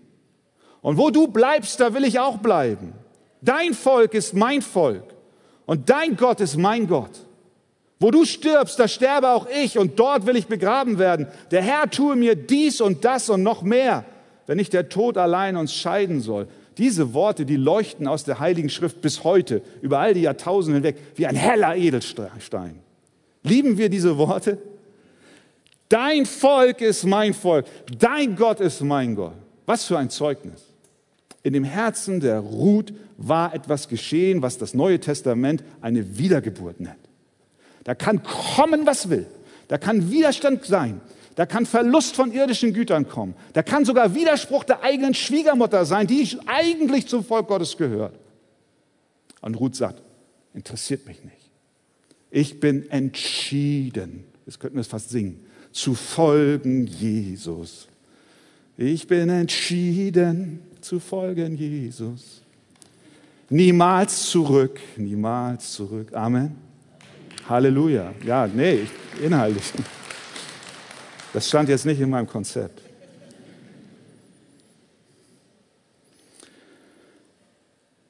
Und 0.83 0.99
wo 0.99 1.09
du 1.09 1.29
bleibst, 1.29 1.81
da 1.81 1.95
will 1.95 2.05
ich 2.05 2.21
auch 2.21 2.37
bleiben. 2.37 2.93
Dein 3.43 3.75
Volk 3.75 4.15
ist 4.15 4.35
mein 4.35 4.63
Volk 4.63 5.05
und 5.67 5.91
dein 5.91 6.17
Gott 6.17 6.41
ist 6.41 6.57
mein 6.57 6.87
Gott. 6.87 7.11
Wo 7.99 8.11
du 8.11 8.25
stirbst, 8.25 8.79
da 8.79 8.89
sterbe 8.89 9.31
auch 9.31 9.47
ich 9.63 9.79
und 9.79 9.99
dort 9.99 10.27
will 10.27 10.37
ich 10.37 10.47
begraben 10.47 10.99
werden. 10.99 11.27
Der 11.51 11.63
Herr 11.63 11.91
tue 11.91 12.17
mir 12.17 12.35
dies 12.35 12.81
und 12.81 13.05
das 13.05 13.29
und 13.29 13.43
noch 13.43 13.63
mehr, 13.63 14.05
wenn 14.47 14.57
nicht 14.57 14.73
der 14.73 14.89
Tod 14.89 15.17
allein 15.19 15.57
uns 15.57 15.75
scheiden 15.75 16.21
soll. 16.21 16.49
Diese 16.79 17.15
Worte, 17.15 17.45
die 17.45 17.57
leuchten 17.57 18.09
aus 18.09 18.25
der 18.25 18.41
Heiligen 18.41 18.71
Schrift 18.71 19.01
bis 19.03 19.25
heute, 19.25 19.63
über 19.83 19.99
all 19.99 20.15
die 20.15 20.23
Jahrtausende 20.23 20.79
hinweg, 20.79 20.97
wie 21.17 21.27
ein 21.27 21.37
heller 21.37 21.77
Edelstein. 21.77 22.81
Lieben 23.43 23.77
wir 23.77 23.89
diese 23.89 24.17
Worte? 24.19 24.59
Dein 25.89 26.27
Volk 26.27 26.81
ist 26.81 27.05
mein 27.05 27.35
Volk, 27.35 27.67
dein 27.99 28.35
Gott 28.35 28.61
ist 28.61 28.81
mein 28.81 29.15
Gott. 29.15 29.35
Was 29.67 29.85
für 29.85 29.99
ein 29.99 30.11
Zeugnis. 30.11 30.73
In 31.43 31.53
dem 31.53 31.65
Herzen 31.65 32.21
der 32.21 32.41
Ruth 32.41 32.93
war 33.23 33.55
etwas 33.55 33.89
geschehen, 33.89 34.43
was 34.43 34.59
das 34.59 34.75
Neue 34.75 35.01
Testament 35.01 35.63
eine 35.81 36.19
Wiedergeburt 36.19 36.81
nennt. 36.81 36.97
Da 37.85 37.95
kann 37.95 38.23
kommen, 38.23 38.87
was 38.87 39.09
will. 39.09 39.27
Da 39.69 39.79
kann 39.79 40.11
Widerstand 40.11 40.65
sein. 40.65 41.01
Da 41.35 41.47
kann 41.47 41.65
Verlust 41.65 42.15
von 42.15 42.33
irdischen 42.33 42.75
Gütern 42.75 43.09
kommen. 43.09 43.35
Da 43.55 43.63
kann 43.63 43.85
sogar 43.85 44.15
Widerspruch 44.15 44.65
der 44.65 44.83
eigenen 44.83 45.15
Schwiegermutter 45.15 45.85
sein, 45.87 46.07
die 46.07 46.39
eigentlich 46.47 47.07
zum 47.07 47.25
Volk 47.25 47.49
Gottes 47.49 47.77
gehört. 47.77 48.19
Und 49.41 49.55
Ruth 49.55 49.75
sagt, 49.75 50.03
interessiert 50.53 51.07
mich 51.07 51.25
nicht. 51.25 51.37
Ich 52.31 52.61
bin 52.61 52.91
entschieden, 52.91 54.25
jetzt 54.47 54.61
könnten 54.61 54.77
wir 54.77 54.83
es 54.83 54.89
fast 54.89 55.11
singen, 55.11 55.45
zu 55.71 55.95
folgen 55.95 56.87
Jesus. 56.87 57.89
Ich 58.77 59.07
bin 59.07 59.29
entschieden 59.29 60.61
zu 60.81 61.01
folgen 61.01 61.57
Jesus. 61.57 62.42
Niemals 63.53 64.31
zurück, 64.31 64.81
niemals 64.97 65.75
zurück. 65.75 66.15
Amen. 66.15 66.57
Halleluja. 67.47 68.15
Ja, 68.25 68.47
nee, 68.47 68.87
inhaltlich. 69.23 69.71
Das 71.35 71.47
stand 71.49 71.69
jetzt 71.69 71.85
nicht 71.85 72.01
in 72.01 72.09
meinem 72.09 72.27
Konzept. 72.27 72.81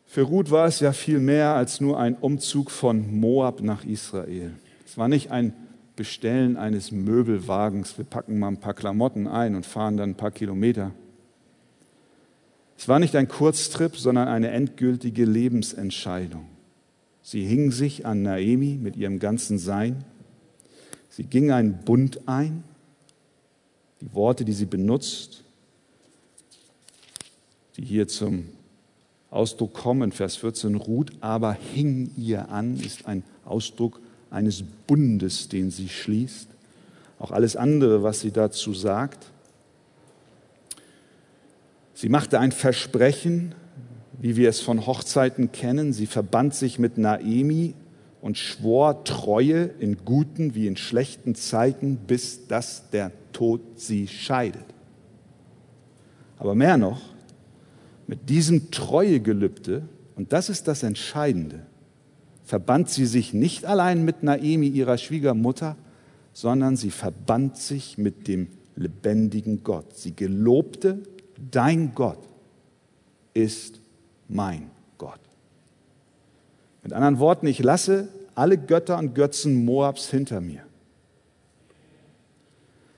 Für 0.07 0.23
Ruth 0.23 0.53
war 0.53 0.69
es 0.69 0.79
ja 0.79 0.93
viel 0.93 1.19
mehr 1.19 1.57
als 1.57 1.81
nur 1.81 1.99
ein 1.99 2.15
Umzug 2.15 2.71
von 2.71 3.13
Moab 3.19 3.63
nach 3.63 3.85
Israel. 3.85 4.53
Es 4.87 4.97
war 4.97 5.09
nicht 5.09 5.33
ein 5.33 5.55
Bestellen 5.97 6.57
eines 6.57 6.93
Möbelwagens. 6.93 7.99
Wir 7.99 8.05
packen 8.05 8.39
mal 8.39 8.47
ein 8.47 8.61
paar 8.61 8.75
Klamotten 8.75 9.27
ein 9.27 9.57
und 9.57 9.67
fahren 9.67 9.97
dann 9.97 10.11
ein 10.11 10.17
paar 10.17 10.31
Kilometer. 10.31 10.93
Es 12.83 12.89
war 12.89 12.99
nicht 12.99 13.15
ein 13.15 13.29
Kurztrip, 13.29 13.97
sondern 13.97 14.27
eine 14.27 14.51
endgültige 14.51 15.25
Lebensentscheidung. 15.25 16.49
Sie 17.23 17.45
hing 17.45 17.71
sich 17.71 18.07
an 18.07 18.23
Naemi 18.23 18.77
mit 18.77 18.97
ihrem 18.97 19.21
ganzen 19.21 19.57
Sein. 19.57 20.03
Sie 21.09 21.23
ging 21.23 21.53
einen 21.53 21.85
Bund 21.85 22.27
ein 22.27 22.65
die 24.01 24.13
Worte, 24.15 24.45
die 24.45 24.53
sie 24.53 24.67
benutzt, 24.67 25.45
die 27.77 27.85
hier 27.85 28.09
zum 28.09 28.49
Ausdruck 29.31 29.75
kommen, 29.75 30.11
Vers 30.11 30.35
14, 30.35 30.75
ruht 30.75 31.13
aber 31.21 31.53
hing 31.53 32.11
ihr 32.17 32.49
an, 32.49 32.81
ist 32.81 33.07
ein 33.07 33.23
Ausdruck 33.45 34.01
eines 34.29 34.65
Bundes, 34.89 35.49
den 35.49 35.71
sie 35.71 35.89
schließt. 35.89 36.49
Auch 37.21 37.31
alles 37.31 37.55
andere, 37.55 38.03
was 38.03 38.23
sie 38.23 38.33
dazu 38.33 38.75
sagt. 38.75 39.32
Sie 42.03 42.09
machte 42.09 42.41
ein 42.41 42.51
Versprechen, 42.51 43.55
wie 44.19 44.35
wir 44.35 44.49
es 44.49 44.59
von 44.59 44.89
Hochzeiten 44.89 45.53
kennen. 45.53 45.93
Sie 45.93 46.07
verband 46.07 46.53
sich 46.53 46.81
mit 46.81 46.99
Naemi 46.99 47.75
und 48.21 48.37
schwor 48.37 49.05
Treue 49.05 49.71
in 49.79 49.99
guten 50.05 50.57
wie 50.57 50.67
in 50.67 50.77
schlechten 50.77 51.37
Zeiten, 51.37 51.99
bis 52.05 52.49
dass 52.49 52.91
der 52.91 53.13
Tod 53.33 53.61
sie 53.77 54.09
scheidet. 54.09 54.65
Aber 56.39 56.57
mehr 56.57 56.77
noch, 56.77 57.01
mit 58.09 58.29
diesem 58.29 58.73
Treuegelübde, 58.73 59.85
und 60.17 60.33
das 60.33 60.49
ist 60.49 60.67
das 60.67 60.83
Entscheidende, 60.83 61.67
verband 62.43 62.91
sie 62.91 63.07
sich 63.07 63.33
nicht 63.33 63.65
allein 63.65 64.05
mit 64.05 64.25
Naemi, 64.25 64.67
ihrer 64.67 64.99
Schwiegermutter, 64.99 65.77
sondern 66.33 66.77
sie 66.77 66.91
verband 66.91 67.59
sich 67.59 67.97
mit 67.97 68.27
dem 68.27 68.49
lebendigen 68.75 69.63
Gott. 69.63 69.97
Sie 69.97 70.17
gelobte, 70.17 71.05
dein 71.51 71.95
Gott 71.95 72.19
ist 73.35 73.81
mein 74.29 74.71
Gott. 74.99 75.21
Mit 76.83 76.93
anderen 76.93 77.19
Worten, 77.19 77.47
ich 77.47 77.59
lasse 77.59 78.09
alle 78.35 78.59
Götter 78.59 78.99
und 78.99 79.15
Götzen 79.15 79.65
Moabs 79.65 80.11
hinter 80.11 80.41
mir. 80.41 80.63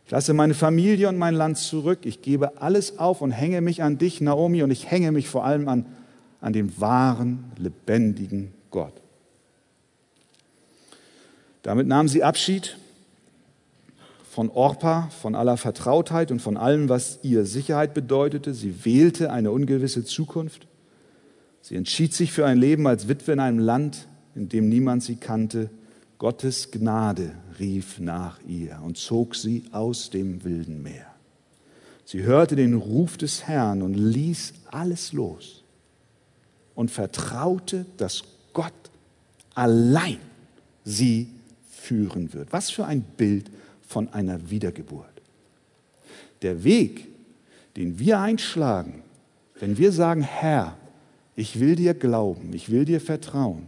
Ich 0.07 0.11
lasse 0.11 0.35
meine 0.35 0.55
Familie 0.55 1.09
und 1.09 1.17
mein 1.17 1.35
Land 1.35 1.59
zurück. 1.59 2.01
Ich 2.05 2.21
gebe 2.21 2.61
alles 2.61 2.99
auf 2.99 3.21
und 3.21 3.31
hänge 3.31 3.61
mich 3.61 3.83
an 3.83 3.99
dich, 3.99 4.21
Naomi, 4.21 4.63
und 4.63 4.71
ich 4.71 4.91
hänge 4.91 5.13
mich 5.13 5.29
vor 5.29 5.45
allem 5.45 5.69
an, 5.69 5.87
an 6.41 6.53
den 6.53 6.79
wahren, 6.81 7.53
lebendigen 7.57 8.53
Gott. 8.71 8.93
Damit 11.63 11.87
nahm 11.87 12.09
sie 12.09 12.23
Abschied 12.23 12.77
von 14.35 14.51
Orpa, 14.51 15.11
von 15.21 15.37
aller 15.37 15.57
Vertrautheit 15.57 16.33
und 16.33 16.43
von 16.43 16.57
allem, 16.57 16.89
was 16.89 17.21
ihr 17.23 17.47
Sicherheit 17.47 17.95
bedeutete. 17.95 18.53
Sie 18.53 18.85
wählte 18.85 19.31
eine 19.31 19.53
ungewisse 19.53 20.05
Zukunft. 20.05 20.67
Sie 21.61 21.77
entschied 21.77 22.13
sich 22.13 22.33
für 22.33 22.45
ein 22.45 22.59
Leben 22.59 22.89
als 22.89 23.07
Witwe 23.07 23.31
in 23.33 23.39
einem 23.39 23.61
Land, 23.61 24.09
in 24.35 24.49
dem 24.49 24.69
niemand 24.69 25.05
sie 25.05 25.15
kannte. 25.15 25.71
Gottes 26.19 26.73
Gnade 26.73 27.31
rief 27.61 28.01
nach 28.01 28.41
ihr 28.45 28.81
und 28.85 28.99
zog 28.99 29.37
sie 29.37 29.63
aus 29.71 30.11
dem 30.11 30.43
wilden 30.43 30.83
Meer. 30.83 31.07
Sie 32.05 32.25
hörte 32.25 32.57
den 32.57 32.75
Ruf 32.75 33.17
des 33.17 33.47
Herrn 33.47 33.83
und 33.83 33.95
ließ 33.95 34.53
alles 34.73 35.13
los 35.13 35.63
und 36.75 36.91
vertraute, 36.91 37.87
dass 37.99 38.25
Gott 38.53 38.73
allein 39.55 40.19
sie 40.83 41.29
führen 41.71 42.33
wird. 42.35 42.53
Was 42.53 42.71
für 42.71 42.85
ein 42.85 43.03
Bild 43.03 43.49
von 43.95 44.13
einer 44.13 44.51
Wiedergeburt. 44.51 45.23
Der 46.43 46.65
Weg, 46.65 47.07
den 47.77 48.01
wir 48.01 48.19
einschlagen, 48.19 49.05
wenn 49.61 49.79
wir 49.79 49.93
sagen, 49.93 50.23
Herr, 50.23 50.77
ich 51.37 51.61
will 51.61 51.77
dir 51.77 51.95
glauben, 51.95 52.53
ich 52.55 52.73
will 52.73 52.85
dir 52.85 53.01
vertrauen, 53.01 53.67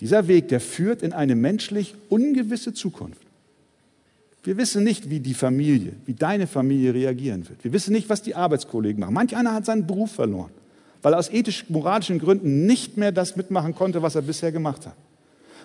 dieser 0.00 0.26
Weg, 0.26 0.48
der 0.48 0.60
führt 0.60 1.02
in 1.02 1.12
eine 1.12 1.36
menschlich 1.36 1.94
ungewisse 2.08 2.74
Zukunft. 2.74 3.22
Wir 4.42 4.56
wissen 4.56 4.82
nicht, 4.82 5.08
wie 5.08 5.20
die 5.20 5.34
Familie, 5.34 5.92
wie 6.04 6.14
deine 6.14 6.48
Familie 6.48 6.92
reagieren 6.92 7.48
wird. 7.48 7.62
Wir 7.62 7.72
wissen 7.72 7.92
nicht, 7.92 8.08
was 8.08 8.22
die 8.22 8.34
Arbeitskollegen 8.34 8.98
machen. 8.98 9.14
Manch 9.14 9.36
einer 9.36 9.54
hat 9.54 9.66
seinen 9.66 9.86
Beruf 9.86 10.10
verloren, 10.10 10.50
weil 11.00 11.14
er 11.14 11.20
aus 11.20 11.30
ethisch-moralischen 11.30 12.18
Gründen 12.18 12.66
nicht 12.66 12.96
mehr 12.96 13.12
das 13.12 13.36
mitmachen 13.36 13.76
konnte, 13.76 14.02
was 14.02 14.16
er 14.16 14.22
bisher 14.22 14.50
gemacht 14.50 14.84
hat. 14.84 14.96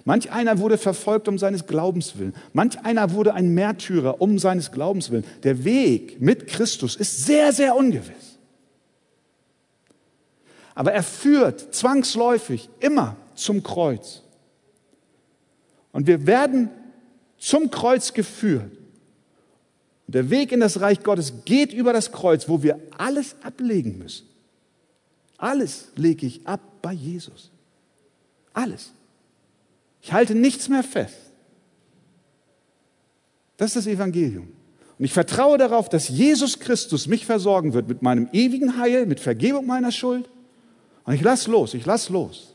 Manch 0.05 0.31
einer 0.31 0.59
wurde 0.59 0.77
verfolgt 0.77 1.27
um 1.27 1.37
seines 1.37 1.65
Glaubens 1.65 2.17
willen. 2.17 2.35
Manch 2.51 2.79
einer 2.83 3.11
wurde 3.11 3.33
ein 3.33 3.53
Märtyrer 3.53 4.21
um 4.21 4.37
seines 4.37 4.71
Glaubens 4.71 5.11
willen. 5.11 5.23
Der 5.43 5.63
Weg 5.63 6.19
mit 6.19 6.47
Christus 6.47 6.95
ist 6.95 7.25
sehr, 7.25 7.53
sehr 7.53 7.75
ungewiss. 7.75 8.37
Aber 10.75 10.91
er 10.91 11.03
führt 11.03 11.73
zwangsläufig 11.73 12.69
immer 12.79 13.15
zum 13.35 13.63
Kreuz. 13.63 14.23
Und 15.91 16.07
wir 16.07 16.25
werden 16.25 16.69
zum 17.37 17.69
Kreuz 17.69 18.13
geführt. 18.13 18.71
Und 20.07 20.15
der 20.15 20.29
Weg 20.29 20.51
in 20.51 20.59
das 20.59 20.81
Reich 20.81 21.01
Gottes 21.03 21.33
geht 21.45 21.71
über 21.71 21.93
das 21.93 22.11
Kreuz, 22.11 22.49
wo 22.49 22.61
wir 22.61 22.79
alles 22.97 23.35
ablegen 23.43 23.99
müssen. 23.99 24.27
Alles 25.37 25.89
lege 25.95 26.25
ich 26.25 26.45
ab 26.45 26.59
bei 26.81 26.91
Jesus. 26.91 27.51
Alles. 28.53 28.91
Ich 30.03 30.11
halte 30.11 30.35
nichts 30.35 30.67
mehr 30.67 30.83
fest. 30.83 31.15
Das 33.55 33.69
ist 33.69 33.77
das 33.77 33.87
Evangelium. 33.87 34.49
Und 34.99 35.05
ich 35.05 35.13
vertraue 35.13 35.57
darauf, 35.57 35.87
dass 35.87 36.09
Jesus 36.09 36.59
Christus 36.59 37.07
mich 37.07 37.25
versorgen 37.25 37.73
wird 37.73 37.87
mit 37.87 38.01
meinem 38.01 38.27
ewigen 38.33 38.77
Heil, 38.77 39.05
mit 39.05 39.21
Vergebung 39.21 39.65
meiner 39.65 39.93
Schuld. 39.93 40.29
Und 41.05 41.13
ich 41.13 41.21
lass 41.21 41.47
los, 41.47 41.73
ich 41.73 41.85
lass 41.85 42.09
los. 42.09 42.53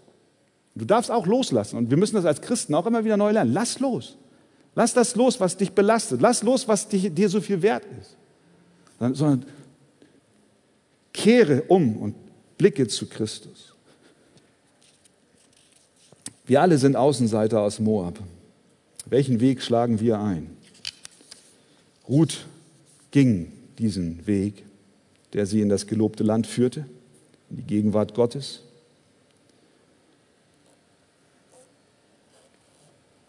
Du 0.74 0.84
darfst 0.84 1.10
auch 1.10 1.26
loslassen. 1.26 1.78
Und 1.78 1.90
wir 1.90 1.96
müssen 1.96 2.16
das 2.16 2.26
als 2.26 2.42
Christen 2.42 2.74
auch 2.74 2.86
immer 2.86 3.04
wieder 3.04 3.16
neu 3.16 3.32
lernen. 3.32 3.54
Lass 3.54 3.80
los. 3.80 4.18
Lass 4.74 4.92
das 4.92 5.16
los, 5.16 5.40
was 5.40 5.56
dich 5.56 5.72
belastet. 5.72 6.20
Lass 6.20 6.42
los, 6.42 6.68
was 6.68 6.86
dich, 6.86 7.12
dir 7.12 7.30
so 7.30 7.40
viel 7.40 7.62
wert 7.62 7.84
ist. 7.98 8.16
Sondern 9.16 9.46
kehre 11.14 11.62
um 11.62 11.96
und 11.96 12.14
blicke 12.58 12.86
zu 12.86 13.08
Christus. 13.08 13.74
Wir 16.48 16.62
alle 16.62 16.78
sind 16.78 16.96
Außenseiter 16.96 17.60
aus 17.60 17.78
Moab. 17.78 18.18
Welchen 19.04 19.38
Weg 19.40 19.62
schlagen 19.62 20.00
wir 20.00 20.18
ein? 20.18 20.56
Ruth 22.08 22.46
ging 23.10 23.52
diesen 23.78 24.26
Weg, 24.26 24.64
der 25.34 25.44
sie 25.44 25.60
in 25.60 25.68
das 25.68 25.86
gelobte 25.86 26.24
Land 26.24 26.46
führte, 26.46 26.86
in 27.50 27.58
die 27.58 27.64
Gegenwart 27.64 28.14
Gottes. 28.14 28.62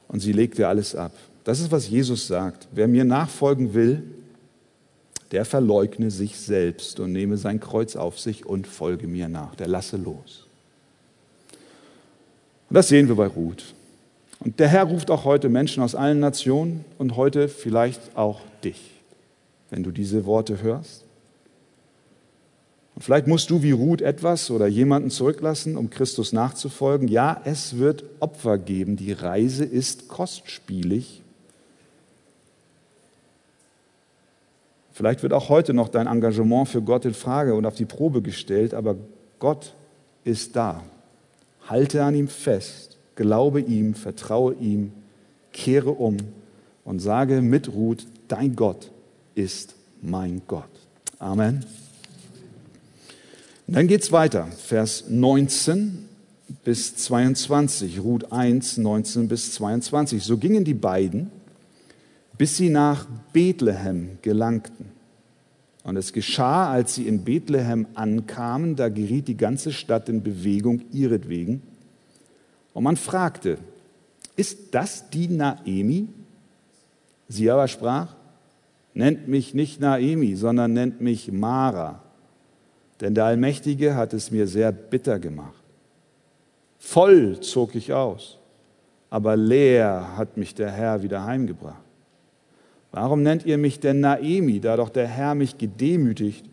Und 0.07 0.21
sie 0.21 0.31
legte 0.31 0.69
alles 0.69 0.95
ab. 0.95 1.11
Das 1.43 1.59
ist, 1.59 1.71
was 1.71 1.89
Jesus 1.89 2.25
sagt. 2.25 2.69
Wer 2.71 2.87
mir 2.87 3.03
nachfolgen 3.03 3.73
will, 3.73 4.01
der 5.31 5.43
verleugne 5.43 6.09
sich 6.09 6.39
selbst 6.39 7.01
und 7.01 7.11
nehme 7.11 7.35
sein 7.35 7.59
Kreuz 7.59 7.97
auf 7.97 8.17
sich 8.17 8.45
und 8.45 8.65
folge 8.65 9.07
mir 9.07 9.27
nach. 9.27 9.55
Der 9.55 9.67
lasse 9.67 9.97
los. 9.97 10.48
Und 12.69 12.75
das 12.75 12.87
sehen 12.87 13.07
wir 13.07 13.15
bei 13.15 13.27
Ruth. 13.27 13.73
Und 14.39 14.59
der 14.59 14.67
Herr 14.67 14.85
ruft 14.85 15.11
auch 15.11 15.25
heute 15.25 15.49
Menschen 15.49 15.83
aus 15.83 15.95
allen 15.95 16.19
Nationen 16.19 16.85
und 16.97 17.17
heute 17.17 17.49
vielleicht 17.49 18.15
auch 18.15 18.41
dich, 18.63 18.91
wenn 19.69 19.83
du 19.83 19.91
diese 19.91 20.25
Worte 20.25 20.61
hörst. 20.61 21.03
Und 22.95 23.01
vielleicht 23.01 23.27
musst 23.27 23.49
du 23.49 23.63
wie 23.63 23.71
Ruth 23.71 24.01
etwas 24.01 24.51
oder 24.51 24.67
jemanden 24.67 25.09
zurücklassen, 25.09 25.77
um 25.77 25.89
Christus 25.89 26.31
nachzufolgen. 26.31 27.07
Ja, 27.07 27.41
es 27.43 27.77
wird 27.77 28.03
Opfer 28.19 28.57
geben. 28.57 28.97
Die 28.97 29.13
Reise 29.13 29.65
ist 29.65 30.07
kostspielig. 30.07 31.21
Vielleicht 34.91 35.23
wird 35.23 35.31
auch 35.33 35.47
heute 35.47 35.73
noch 35.73 35.87
dein 35.87 36.07
Engagement 36.07 36.67
für 36.67 36.81
Gott 36.81 37.05
in 37.05 37.13
Frage 37.13 37.55
und 37.55 37.65
auf 37.65 37.75
die 37.75 37.85
Probe 37.85 38.21
gestellt, 38.21 38.73
aber 38.73 38.97
Gott 39.39 39.73
ist 40.25 40.57
da. 40.57 40.83
Halte 41.69 42.03
an 42.03 42.15
ihm 42.15 42.27
fest, 42.27 42.97
glaube 43.15 43.61
ihm, 43.61 43.93
vertraue 43.93 44.55
ihm, 44.55 44.91
kehre 45.53 45.91
um 45.91 46.17
und 46.83 46.99
sage 46.99 47.41
mit 47.41 47.71
Ruth, 47.71 48.07
dein 48.27 48.55
Gott 48.55 48.91
ist 49.35 49.75
mein 50.01 50.41
Gott. 50.47 50.69
Amen. 51.19 51.65
Und 53.67 53.75
dann 53.75 53.87
geht 53.87 54.01
es 54.01 54.11
weiter, 54.11 54.47
Vers 54.47 55.05
19 55.09 56.09
bis 56.63 56.95
22, 56.95 57.99
Ruth 57.99 58.31
1, 58.31 58.77
19 58.77 59.27
bis 59.27 59.53
22. 59.53 60.23
So 60.23 60.37
gingen 60.37 60.63
die 60.63 60.73
beiden, 60.73 61.29
bis 62.37 62.57
sie 62.57 62.69
nach 62.69 63.05
Bethlehem 63.31 64.17
gelangten. 64.23 64.98
Und 65.89 65.97
es 65.97 66.13
geschah, 66.13 66.71
als 66.71 66.93
sie 66.93 67.07
in 67.07 67.23
Bethlehem 67.23 67.87
ankamen, 67.95 68.75
da 68.75 68.89
geriet 68.89 69.27
die 69.27 69.35
ganze 69.35 69.73
Stadt 69.73 70.07
in 70.07 70.21
Bewegung 70.21 70.83
ihretwegen. 70.91 71.63
Und 72.75 72.83
man 72.83 72.95
fragte, 72.95 73.57
ist 74.35 74.75
das 74.75 75.09
die 75.09 75.27
Naemi? 75.27 76.09
Sie 77.27 77.49
aber 77.49 77.67
sprach, 77.67 78.13
nennt 78.93 79.27
mich 79.27 79.55
nicht 79.55 79.81
Naemi, 79.81 80.35
sondern 80.35 80.73
nennt 80.73 81.01
mich 81.01 81.31
Mara, 81.31 82.03
denn 83.01 83.15
der 83.15 83.25
Allmächtige 83.25 83.95
hat 83.95 84.13
es 84.13 84.29
mir 84.29 84.45
sehr 84.45 84.71
bitter 84.71 85.17
gemacht. 85.17 85.63
Voll 86.77 87.39
zog 87.39 87.73
ich 87.73 87.93
aus, 87.93 88.37
aber 89.09 89.35
leer 89.35 90.15
hat 90.17 90.37
mich 90.37 90.53
der 90.53 90.69
Herr 90.69 91.01
wieder 91.01 91.25
heimgebracht. 91.25 91.81
Warum 92.91 93.21
nennt 93.21 93.45
ihr 93.45 93.57
mich 93.57 93.79
denn 93.79 93.99
Naemi, 93.99 94.59
da 94.59 94.75
doch 94.77 94.89
der 94.89 95.07
Herr 95.07 95.35
mich 95.35 95.57
gedemütigt 95.57 96.45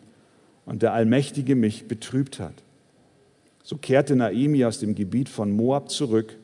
und 0.65 0.81
der 0.81 0.93
Allmächtige 0.93 1.55
mich 1.55 1.87
betrübt 1.87 2.39
hat? 2.39 2.63
So 3.63 3.77
kehrte 3.77 4.15
Naemi 4.15 4.63
aus 4.63 4.79
dem 4.79 4.95
Gebiet 4.95 5.29
von 5.29 5.51
Moab 5.51 5.89
zurück 5.89 6.37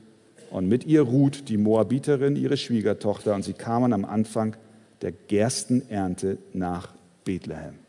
und 0.50 0.68
mit 0.68 0.86
ihr 0.86 1.02
Ruth, 1.02 1.48
die 1.48 1.58
Moabiterin, 1.58 2.36
ihre 2.36 2.58
Schwiegertochter, 2.58 3.34
und 3.34 3.44
sie 3.44 3.54
kamen 3.54 3.94
am 3.94 4.04
Anfang 4.04 4.56
der 5.02 5.12
Gerstenernte 5.12 6.38
nach 6.54 6.90
Bethlehem. 7.24 7.83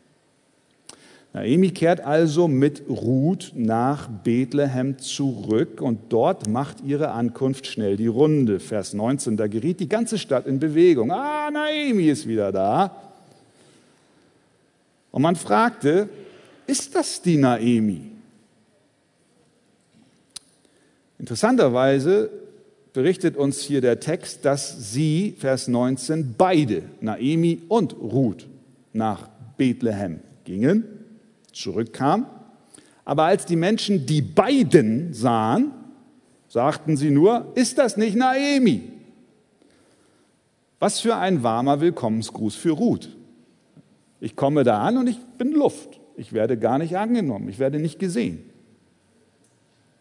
Naemi 1.35 1.71
kehrt 1.71 1.99
also 1.99 2.47
mit 2.47 2.83
Ruth 2.87 3.51
nach 3.55 4.07
Bethlehem 4.07 4.97
zurück 4.99 5.81
und 5.81 5.99
dort 6.07 6.47
macht 6.47 6.77
ihre 6.85 7.11
Ankunft 7.11 7.67
schnell 7.67 7.97
die 7.97 8.07
Runde. 8.07 8.61
Vers 8.61 8.93
19, 8.93 9.35
da 9.35 9.47
geriet 9.47 9.81
die 9.81 9.89
ganze 9.89 10.17
Stadt 10.17 10.47
in 10.47 10.59
Bewegung. 10.59 11.11
Ah, 11.11 11.51
Naemi 11.51 12.07
ist 12.07 12.25
wieder 12.25 12.53
da. 12.53 12.95
Und 15.11 15.23
man 15.23 15.35
fragte, 15.35 16.07
ist 16.67 16.95
das 16.95 17.21
die 17.21 17.35
Naemi? 17.35 18.11
Interessanterweise 21.19 22.29
berichtet 22.93 23.35
uns 23.35 23.59
hier 23.59 23.81
der 23.81 23.99
Text, 23.99 24.45
dass 24.45 24.93
sie, 24.93 25.35
Vers 25.37 25.67
19, 25.67 26.35
beide, 26.37 26.83
Naemi 27.01 27.63
und 27.67 27.93
Ruth, 27.99 28.47
nach 28.93 29.27
Bethlehem 29.57 30.21
gingen 30.45 30.94
zurückkam. 31.55 32.27
Aber 33.03 33.23
als 33.23 33.45
die 33.45 33.55
Menschen 33.55 34.05
die 34.05 34.21
beiden 34.21 35.13
sahen, 35.13 35.71
sagten 36.47 36.97
sie 36.97 37.11
nur, 37.11 37.51
ist 37.55 37.77
das 37.77 37.97
nicht 37.97 38.15
Naemi? 38.15 38.91
Was 40.79 40.99
für 40.99 41.15
ein 41.15 41.43
warmer 41.43 41.81
Willkommensgruß 41.81 42.55
für 42.55 42.71
Ruth. 42.71 43.09
Ich 44.19 44.35
komme 44.35 44.63
da 44.63 44.81
an 44.81 44.97
und 44.97 45.07
ich 45.07 45.19
bin 45.37 45.51
Luft. 45.51 45.99
Ich 46.17 46.33
werde 46.33 46.57
gar 46.57 46.77
nicht 46.77 46.97
angenommen. 46.97 47.49
Ich 47.49 47.59
werde 47.59 47.79
nicht 47.79 47.99
gesehen. 47.99 48.49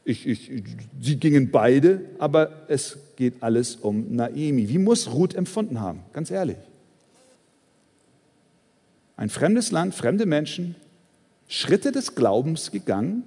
Ich, 0.04 0.26
ich, 0.26 0.50
sie 1.00 1.16
gingen 1.16 1.50
beide, 1.50 2.02
aber 2.18 2.66
es 2.68 2.98
geht 3.16 3.42
alles 3.42 3.76
um 3.76 4.14
Naemi. 4.14 4.68
Wie 4.68 4.78
muss 4.78 5.12
Ruth 5.12 5.34
empfunden 5.34 5.80
haben? 5.80 6.00
Ganz 6.12 6.30
ehrlich. 6.30 6.58
Ein 9.16 9.30
fremdes 9.30 9.70
Land, 9.70 9.94
fremde 9.94 10.26
Menschen, 10.26 10.74
Schritte 11.48 11.92
des 11.92 12.14
Glaubens 12.14 12.70
gegangen 12.70 13.24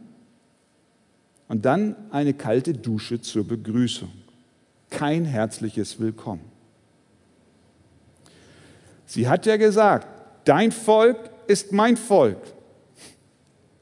und 1.47 1.65
dann 1.65 1.95
eine 2.11 2.33
kalte 2.33 2.73
Dusche 2.73 3.21
zur 3.21 3.47
Begrüßung. 3.47 4.11
Kein 4.89 5.25
herzliches 5.25 5.99
Willkommen. 5.99 6.43
Sie 9.05 9.27
hat 9.27 9.45
ja 9.45 9.57
gesagt, 9.57 10.07
dein 10.45 10.71
Volk 10.71 11.29
ist 11.47 11.71
mein 11.71 11.95
Volk. 11.95 12.41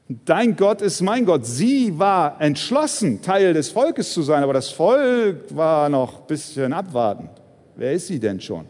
Dein 0.08 0.54
Gott 0.54 0.82
ist 0.82 1.00
mein 1.00 1.24
Gott. 1.24 1.44
Sie 1.44 1.98
war 1.98 2.40
entschlossen, 2.40 3.22
Teil 3.22 3.54
des 3.54 3.70
Volkes 3.70 4.12
zu 4.12 4.22
sein, 4.22 4.42
aber 4.42 4.52
das 4.52 4.70
Volk 4.70 5.54
war 5.56 5.88
noch 5.88 6.20
ein 6.20 6.26
bisschen 6.28 6.72
abwartend. 6.72 7.30
Wer 7.74 7.92
ist 7.92 8.06
sie 8.06 8.20
denn 8.20 8.40
schon? 8.40 8.66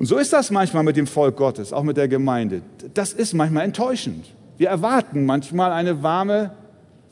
Und 0.00 0.06
so 0.06 0.16
ist 0.16 0.32
das 0.32 0.50
manchmal 0.50 0.82
mit 0.82 0.96
dem 0.96 1.06
Volk 1.06 1.36
Gottes, 1.36 1.74
auch 1.74 1.82
mit 1.82 1.98
der 1.98 2.08
Gemeinde. 2.08 2.62
Das 2.94 3.12
ist 3.12 3.34
manchmal 3.34 3.66
enttäuschend. 3.66 4.24
Wir 4.56 4.70
erwarten 4.70 5.26
manchmal 5.26 5.72
eine 5.72 6.02
warme 6.02 6.52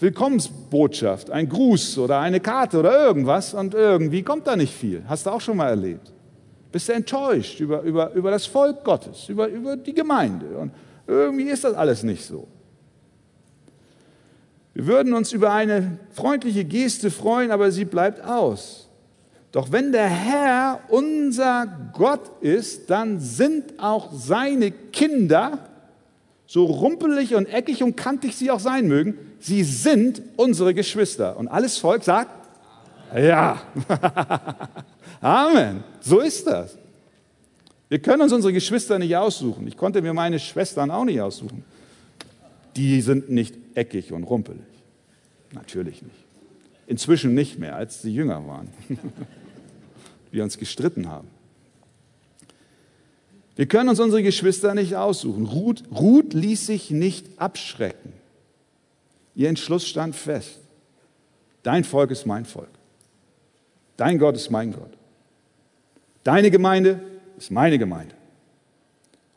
Willkommensbotschaft, 0.00 1.30
ein 1.30 1.50
Gruß 1.50 1.98
oder 1.98 2.20
eine 2.20 2.40
Karte 2.40 2.78
oder 2.78 2.98
irgendwas 2.98 3.52
und 3.52 3.74
irgendwie 3.74 4.22
kommt 4.22 4.46
da 4.46 4.56
nicht 4.56 4.72
viel. 4.72 5.02
Hast 5.06 5.26
du 5.26 5.30
auch 5.30 5.40
schon 5.42 5.58
mal 5.58 5.68
erlebt? 5.68 6.14
Bist 6.72 6.88
du 6.88 6.94
enttäuscht 6.94 7.60
über, 7.60 7.82
über, 7.82 8.10
über 8.14 8.30
das 8.30 8.46
Volk 8.46 8.82
Gottes, 8.84 9.28
über, 9.28 9.48
über 9.48 9.76
die 9.76 9.92
Gemeinde 9.92 10.46
und 10.56 10.72
irgendwie 11.06 11.50
ist 11.50 11.64
das 11.64 11.74
alles 11.74 12.02
nicht 12.04 12.24
so. 12.24 12.48
Wir 14.72 14.86
würden 14.86 15.12
uns 15.12 15.34
über 15.34 15.52
eine 15.52 15.98
freundliche 16.12 16.64
Geste 16.64 17.10
freuen, 17.10 17.50
aber 17.50 17.70
sie 17.70 17.84
bleibt 17.84 18.24
aus. 18.24 18.87
Doch 19.52 19.72
wenn 19.72 19.92
der 19.92 20.08
Herr 20.08 20.80
unser 20.88 21.66
Gott 21.94 22.42
ist, 22.42 22.90
dann 22.90 23.18
sind 23.18 23.78
auch 23.78 24.12
seine 24.12 24.70
Kinder, 24.70 25.58
so 26.46 26.64
rumpelig 26.64 27.34
und 27.34 27.46
eckig 27.46 27.82
und 27.82 27.96
kantig 27.96 28.36
sie 28.36 28.50
auch 28.50 28.60
sein 28.60 28.88
mögen, 28.88 29.18
sie 29.38 29.64
sind 29.64 30.22
unsere 30.36 30.74
Geschwister. 30.74 31.36
Und 31.36 31.48
alles 31.48 31.78
Volk 31.78 32.04
sagt, 32.04 32.30
ja. 33.16 33.62
Amen. 35.20 35.82
So 36.00 36.20
ist 36.20 36.46
das. 36.46 36.76
Wir 37.88 37.98
können 37.98 38.22
uns 38.22 38.32
unsere 38.32 38.52
Geschwister 38.52 38.98
nicht 38.98 39.16
aussuchen. 39.16 39.66
Ich 39.66 39.76
konnte 39.76 40.02
mir 40.02 40.12
meine 40.12 40.38
Schwestern 40.38 40.90
auch 40.90 41.04
nicht 41.04 41.20
aussuchen. 41.20 41.64
Die 42.76 43.00
sind 43.00 43.30
nicht 43.30 43.54
eckig 43.74 44.12
und 44.12 44.24
rumpelig. 44.24 44.60
Natürlich 45.52 46.02
nicht. 46.02 46.27
Inzwischen 46.88 47.34
nicht 47.34 47.58
mehr, 47.58 47.76
als 47.76 48.00
sie 48.00 48.14
jünger 48.14 48.46
waren. 48.46 48.68
Wir 50.30 50.42
uns 50.42 50.56
gestritten 50.56 51.06
haben. 51.06 51.28
Wir 53.56 53.66
können 53.66 53.90
uns 53.90 54.00
unsere 54.00 54.22
Geschwister 54.22 54.74
nicht 54.74 54.96
aussuchen. 54.96 55.44
Ruth, 55.44 55.84
Ruth 55.94 56.32
ließ 56.32 56.64
sich 56.64 56.90
nicht 56.90 57.26
abschrecken. 57.38 58.14
Ihr 59.34 59.50
Entschluss 59.50 59.86
stand 59.86 60.16
fest. 60.16 60.60
Dein 61.62 61.84
Volk 61.84 62.10
ist 62.10 62.24
mein 62.24 62.46
Volk. 62.46 62.70
Dein 63.98 64.18
Gott 64.18 64.36
ist 64.36 64.50
mein 64.50 64.72
Gott. 64.72 64.92
Deine 66.24 66.50
Gemeinde 66.50 67.02
ist 67.36 67.50
meine 67.50 67.78
Gemeinde. 67.78 68.14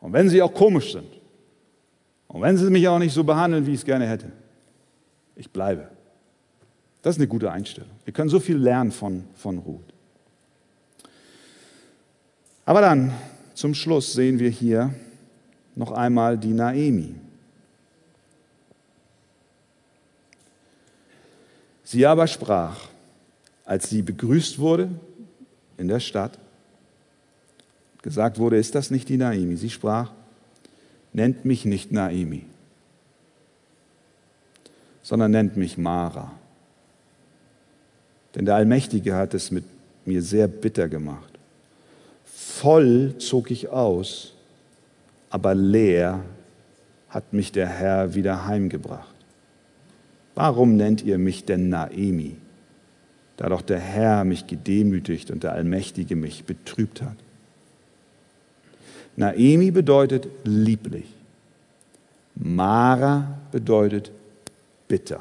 Und 0.00 0.14
wenn 0.14 0.30
sie 0.30 0.40
auch 0.40 0.54
komisch 0.54 0.92
sind 0.92 1.12
und 2.28 2.40
wenn 2.40 2.56
sie 2.56 2.70
mich 2.70 2.88
auch 2.88 2.98
nicht 2.98 3.12
so 3.12 3.24
behandeln, 3.24 3.66
wie 3.66 3.72
ich 3.72 3.80
es 3.80 3.84
gerne 3.84 4.08
hätte, 4.08 4.32
ich 5.36 5.50
bleibe. 5.50 5.91
Das 7.02 7.16
ist 7.16 7.20
eine 7.20 7.28
gute 7.28 7.50
Einstellung. 7.50 7.90
Wir 8.04 8.12
können 8.12 8.30
so 8.30 8.38
viel 8.38 8.56
lernen 8.56 8.92
von, 8.92 9.24
von 9.34 9.58
Ruth. 9.58 9.92
Aber 12.64 12.80
dann, 12.80 13.12
zum 13.54 13.74
Schluss, 13.74 14.12
sehen 14.12 14.38
wir 14.38 14.50
hier 14.50 14.94
noch 15.74 15.90
einmal 15.90 16.38
die 16.38 16.52
Naemi. 16.52 17.16
Sie 21.82 22.06
aber 22.06 22.26
sprach, 22.26 22.88
als 23.64 23.90
sie 23.90 24.02
begrüßt 24.02 24.58
wurde 24.58 24.88
in 25.76 25.88
der 25.88 26.00
Stadt, 26.00 26.38
gesagt 28.00 28.38
wurde, 28.38 28.56
ist 28.56 28.74
das 28.74 28.90
nicht 28.90 29.08
die 29.08 29.16
Naimi? 29.16 29.56
Sie 29.56 29.70
sprach, 29.70 30.12
nennt 31.12 31.44
mich 31.44 31.64
nicht 31.64 31.90
Naimi, 31.92 32.46
sondern 35.02 35.32
nennt 35.32 35.56
mich 35.56 35.76
Mara. 35.76 36.32
Denn 38.34 38.44
der 38.46 38.54
Allmächtige 38.56 39.14
hat 39.14 39.34
es 39.34 39.50
mit 39.50 39.64
mir 40.04 40.22
sehr 40.22 40.48
bitter 40.48 40.88
gemacht. 40.88 41.32
Voll 42.24 43.14
zog 43.18 43.50
ich 43.50 43.68
aus, 43.68 44.34
aber 45.30 45.54
leer 45.54 46.20
hat 47.08 47.32
mich 47.32 47.52
der 47.52 47.68
Herr 47.68 48.14
wieder 48.14 48.46
heimgebracht. 48.46 49.14
Warum 50.34 50.76
nennt 50.76 51.02
ihr 51.02 51.18
mich 51.18 51.44
denn 51.44 51.68
Naemi, 51.68 52.36
da 53.36 53.48
doch 53.48 53.62
der 53.62 53.80
Herr 53.80 54.24
mich 54.24 54.46
gedemütigt 54.46 55.30
und 55.30 55.42
der 55.42 55.52
Allmächtige 55.52 56.16
mich 56.16 56.44
betrübt 56.44 57.02
hat? 57.02 57.16
Naemi 59.16 59.70
bedeutet 59.70 60.28
lieblich. 60.44 61.06
Mara 62.34 63.38
bedeutet 63.50 64.10
bitter. 64.88 65.20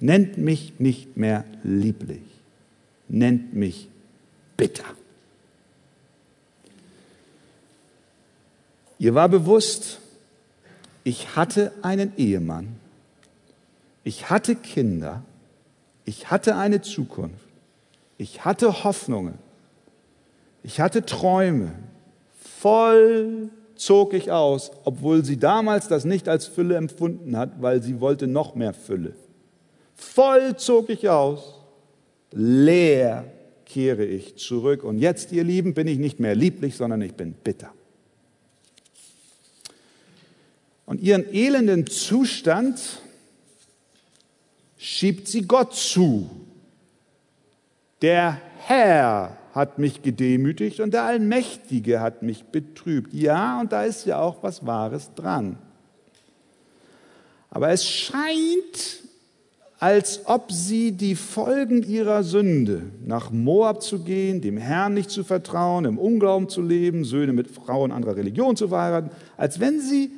Nennt 0.00 0.38
mich 0.38 0.74
nicht 0.78 1.16
mehr 1.16 1.44
lieblich, 1.62 2.22
nennt 3.08 3.54
mich 3.54 3.88
bitter. 4.56 4.84
Ihr 8.98 9.14
war 9.14 9.28
bewusst, 9.28 10.00
ich 11.04 11.36
hatte 11.36 11.72
einen 11.82 12.12
Ehemann, 12.16 12.76
ich 14.04 14.28
hatte 14.28 14.56
Kinder, 14.56 15.22
ich 16.04 16.30
hatte 16.30 16.56
eine 16.56 16.82
Zukunft, 16.82 17.46
ich 18.18 18.44
hatte 18.44 18.84
Hoffnungen, 18.84 19.38
ich 20.62 20.80
hatte 20.80 21.06
Träume, 21.06 21.72
voll 22.60 23.50
zog 23.76 24.12
ich 24.12 24.32
aus, 24.32 24.72
obwohl 24.84 25.24
sie 25.24 25.38
damals 25.38 25.86
das 25.86 26.04
nicht 26.04 26.28
als 26.28 26.46
Fülle 26.46 26.76
empfunden 26.76 27.36
hat, 27.36 27.62
weil 27.62 27.80
sie 27.80 28.00
wollte 28.00 28.26
noch 28.26 28.56
mehr 28.56 28.74
Fülle. 28.74 29.14
Voll 29.94 30.56
zog 30.56 30.90
ich 30.90 31.08
aus, 31.08 31.57
leer 32.32 33.32
kehre 33.64 34.04
ich 34.04 34.36
zurück. 34.36 34.82
Und 34.84 34.98
jetzt, 34.98 35.32
ihr 35.32 35.44
Lieben, 35.44 35.74
bin 35.74 35.86
ich 35.86 35.98
nicht 35.98 36.20
mehr 36.20 36.34
lieblich, 36.34 36.76
sondern 36.76 37.02
ich 37.02 37.14
bin 37.14 37.32
bitter. 37.32 37.72
Und 40.86 41.00
ihren 41.00 41.32
elenden 41.32 41.86
Zustand 41.86 43.02
schiebt 44.78 45.28
sie 45.28 45.42
Gott 45.42 45.74
zu. 45.74 46.30
Der 48.00 48.40
Herr 48.58 49.36
hat 49.52 49.78
mich 49.78 50.02
gedemütigt 50.02 50.80
und 50.80 50.94
der 50.94 51.02
Allmächtige 51.02 52.00
hat 52.00 52.22
mich 52.22 52.44
betrübt. 52.44 53.12
Ja, 53.12 53.60
und 53.60 53.72
da 53.72 53.84
ist 53.84 54.06
ja 54.06 54.18
auch 54.18 54.42
was 54.42 54.64
Wahres 54.64 55.12
dran. 55.14 55.58
Aber 57.50 57.70
es 57.70 57.84
scheint, 57.84 59.02
als 59.78 60.22
ob 60.26 60.50
sie 60.50 60.92
die 60.92 61.14
Folgen 61.14 61.84
ihrer 61.84 62.24
Sünde, 62.24 62.82
nach 63.04 63.30
Moab 63.30 63.82
zu 63.82 64.00
gehen, 64.00 64.40
dem 64.40 64.56
Herrn 64.56 64.94
nicht 64.94 65.10
zu 65.10 65.22
vertrauen, 65.22 65.84
im 65.84 65.98
Unglauben 65.98 66.48
zu 66.48 66.62
leben, 66.62 67.04
Söhne 67.04 67.32
mit 67.32 67.48
Frauen 67.48 67.92
anderer 67.92 68.16
Religion 68.16 68.56
zu 68.56 68.68
verheiraten, 68.68 69.10
als 69.36 69.60
wenn 69.60 69.80
sie 69.80 70.10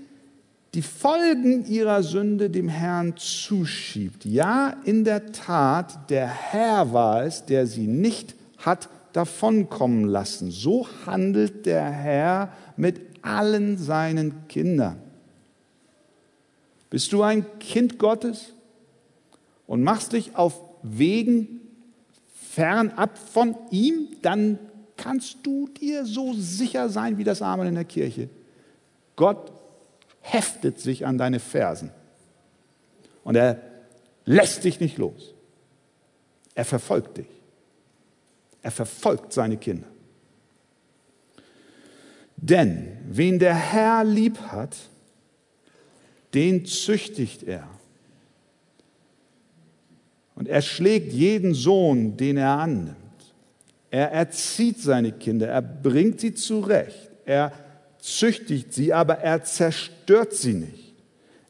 die 0.72 0.82
Folgen 0.82 1.66
ihrer 1.66 2.02
Sünde 2.02 2.48
dem 2.48 2.68
Herrn 2.68 3.16
zuschiebt. 3.16 4.24
Ja, 4.24 4.76
in 4.84 5.04
der 5.04 5.32
Tat, 5.32 6.08
der 6.10 6.28
Herr 6.28 6.92
war 6.92 7.24
es, 7.24 7.44
der 7.44 7.66
sie 7.66 7.86
nicht 7.86 8.34
hat 8.58 8.88
davonkommen 9.12 10.06
lassen. 10.06 10.50
So 10.50 10.86
handelt 11.04 11.66
der 11.66 11.90
Herr 11.90 12.52
mit 12.76 13.00
allen 13.22 13.76
seinen 13.76 14.46
Kindern. 14.48 14.96
Bist 16.88 17.12
du 17.12 17.22
ein 17.22 17.44
Kind 17.58 17.98
Gottes 17.98 18.52
und 19.70 19.84
machst 19.84 20.14
dich 20.14 20.34
auf 20.34 20.60
Wegen 20.82 21.60
fernab 22.34 23.16
von 23.16 23.54
ihm, 23.70 24.08
dann 24.20 24.58
kannst 24.96 25.46
du 25.46 25.68
dir 25.68 26.04
so 26.04 26.32
sicher 26.32 26.88
sein 26.88 27.18
wie 27.18 27.24
das 27.24 27.40
Amen 27.40 27.68
in 27.68 27.76
der 27.76 27.84
Kirche. 27.84 28.28
Gott 29.14 29.52
heftet 30.22 30.80
sich 30.80 31.06
an 31.06 31.18
deine 31.18 31.38
Fersen 31.38 31.92
und 33.22 33.36
er 33.36 33.60
lässt 34.24 34.64
dich 34.64 34.80
nicht 34.80 34.98
los. 34.98 35.34
Er 36.56 36.64
verfolgt 36.64 37.18
dich. 37.18 37.28
Er 38.62 38.72
verfolgt 38.72 39.32
seine 39.32 39.56
Kinder. 39.56 39.86
Denn 42.34 42.98
wen 43.08 43.38
der 43.38 43.54
Herr 43.54 44.02
lieb 44.02 44.36
hat, 44.40 44.76
den 46.34 46.66
züchtigt 46.66 47.44
er. 47.44 47.68
Und 50.40 50.48
er 50.48 50.62
schlägt 50.62 51.12
jeden 51.12 51.52
Sohn, 51.52 52.16
den 52.16 52.38
er 52.38 52.58
annimmt. 52.58 52.96
Er 53.90 54.10
erzieht 54.10 54.80
seine 54.80 55.12
Kinder, 55.12 55.48
er 55.48 55.60
bringt 55.60 56.18
sie 56.18 56.32
zurecht, 56.32 57.10
er 57.26 57.52
züchtigt 57.98 58.72
sie, 58.72 58.94
aber 58.94 59.18
er 59.18 59.44
zerstört 59.44 60.32
sie 60.32 60.54
nicht. 60.54 60.94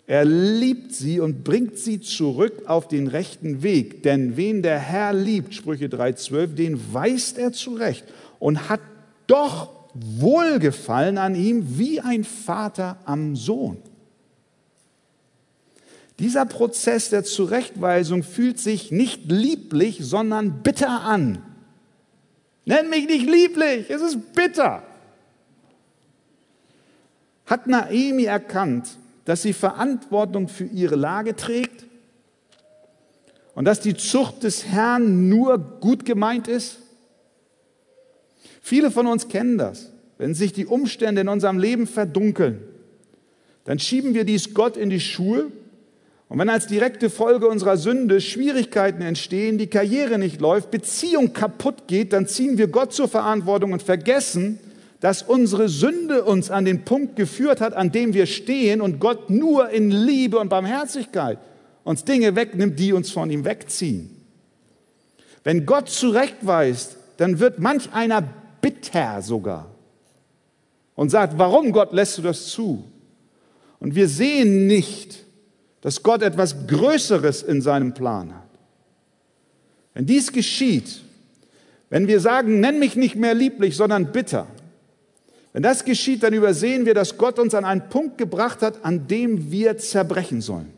Er 0.09 0.25
liebt 0.25 0.93
sie 0.93 1.21
und 1.21 1.45
bringt 1.45 1.79
sie 1.79 2.01
zurück 2.01 2.65
auf 2.67 2.89
den 2.89 3.07
rechten 3.07 3.63
Weg. 3.63 4.03
Denn 4.03 4.37
wen 4.37 4.61
der 4.61 4.81
Herr 4.81 5.13
liebt, 5.13 5.55
Sprüche 5.55 5.87
3,12, 5.87 6.57
den 6.57 6.93
weist 6.93 7.39
er 7.39 7.53
zurecht 7.53 8.05
und 8.41 8.69
hat 8.69 8.81
doch 9.29 9.71
Wohlgefallen 9.95 11.17
an 11.17 11.37
ihm 11.37 11.79
wie 11.79 12.01
ein 12.01 12.25
Vater 12.25 12.99
am 13.05 13.37
Sohn. 13.37 13.77
Dieser 16.21 16.45
Prozess 16.45 17.09
der 17.09 17.25
Zurechtweisung 17.25 18.23
fühlt 18.23 18.59
sich 18.59 18.93
nicht 18.93 19.33
lieblich, 19.33 20.01
sondern 20.03 20.63
bitter 20.63 21.01
an. 21.01 21.43
Nenn 22.67 22.91
mich 22.91 23.07
nicht 23.07 23.27
lieblich, 23.27 23.89
es 23.89 24.03
ist 24.03 24.35
bitter. 24.35 24.83
Hat 27.47 27.67
Naemi 27.67 28.25
erkannt, 28.25 28.87
dass 29.25 29.41
sie 29.41 29.55
Verantwortung 29.55 30.49
für 30.49 30.67
ihre 30.67 30.95
Lage 30.95 31.35
trägt 31.37 31.87
und 33.55 33.65
dass 33.65 33.81
die 33.81 33.97
Zucht 33.97 34.43
des 34.43 34.67
Herrn 34.67 35.31
nur 35.31 35.57
gut 35.59 36.05
gemeint 36.05 36.49
ist? 36.49 36.81
Viele 38.61 38.91
von 38.91 39.07
uns 39.07 39.29
kennen 39.29 39.57
das. 39.57 39.91
Wenn 40.19 40.35
sich 40.35 40.53
die 40.53 40.67
Umstände 40.67 41.23
in 41.23 41.29
unserem 41.29 41.59
Leben 41.59 41.87
verdunkeln, 41.87 42.63
dann 43.65 43.79
schieben 43.79 44.13
wir 44.13 44.25
dies 44.25 44.53
Gott 44.53 44.77
in 44.77 44.91
die 44.91 45.01
Schuhe. 45.01 45.51
Und 46.31 46.39
wenn 46.39 46.49
als 46.49 46.69
direkte 46.69 47.11
Folge 47.11 47.49
unserer 47.49 47.77
Sünde 47.77 48.21
Schwierigkeiten 48.21 49.03
entstehen, 49.03 49.59
die 49.59 49.67
Karriere 49.67 50.17
nicht 50.17 50.41
läuft, 50.41 50.71
Beziehung 50.71 51.33
kaputt 51.33 51.89
geht, 51.89 52.13
dann 52.13 52.29
ziehen 52.29 52.57
wir 52.57 52.69
Gott 52.69 52.93
zur 52.93 53.09
Verantwortung 53.09 53.73
und 53.73 53.83
vergessen, 53.83 54.61
dass 55.01 55.23
unsere 55.23 55.69
Sünde 55.69 56.23
uns 56.23 56.49
an 56.49 56.65
den 56.65 56.85
Punkt 56.85 57.17
geführt 57.17 57.61
hat, 57.61 57.75
an 57.75 57.91
dem 57.91 58.15
wir 58.15 58.27
stehen 58.27 58.81
und 58.81 59.01
Gott 59.01 59.29
nur 59.29 59.71
in 59.71 59.91
Liebe 59.91 60.39
und 60.39 60.51
Barmherzigkeit 60.51 61.39
uns 61.83 62.05
Dinge 62.05 62.37
wegnimmt, 62.37 62.79
die 62.79 62.93
uns 62.93 63.11
von 63.11 63.29
ihm 63.29 63.45
wegziehen. 63.45 64.17
Wenn 65.43 65.67
Gott 65.67 65.89
zurechtweist, 65.89 66.97
dann 67.17 67.41
wird 67.41 67.59
manch 67.59 67.93
einer 67.93 68.23
bitter 68.61 69.21
sogar 69.21 69.67
und 70.95 71.09
sagt, 71.09 71.39
warum 71.39 71.73
Gott 71.73 71.93
lässt 71.93 72.19
du 72.19 72.23
das 72.23 72.47
zu? 72.47 72.85
Und 73.81 73.97
wir 73.97 74.07
sehen 74.07 74.69
nicht, 74.69 75.25
dass 75.81 76.03
Gott 76.03 76.23
etwas 76.23 76.67
Größeres 76.67 77.43
in 77.43 77.63
seinem 77.63 77.95
Plan 77.95 78.35
hat. 78.35 78.49
Wenn 79.95 80.07
dies 80.07 80.33
geschieht, 80.33 81.03
wenn 81.89 82.07
wir 82.07 82.21
sagen, 82.21 82.61
nenn 82.61 82.79
mich 82.79 82.97
nicht 82.97 83.17
mehr 83.17 83.35
lieblich, 83.35 83.77
sondern 83.77 84.13
bitter, 84.13 84.47
wenn 85.53 85.63
das 85.63 85.85
geschieht, 85.85 86.23
dann 86.23 86.33
übersehen 86.33 86.87
wir, 86.87 86.95
dass 86.95 87.19
Gott 87.19 87.39
uns 87.39 87.55
an 87.55 87.65
einen 87.65 87.89
Punkt 87.89 88.19
gebracht 88.19 88.63
hat, 88.63 88.85
an 88.85 89.09
dem 89.09 89.51
wir 89.51 89.79
zerbrechen 89.79 90.41
sollen. 90.41 90.73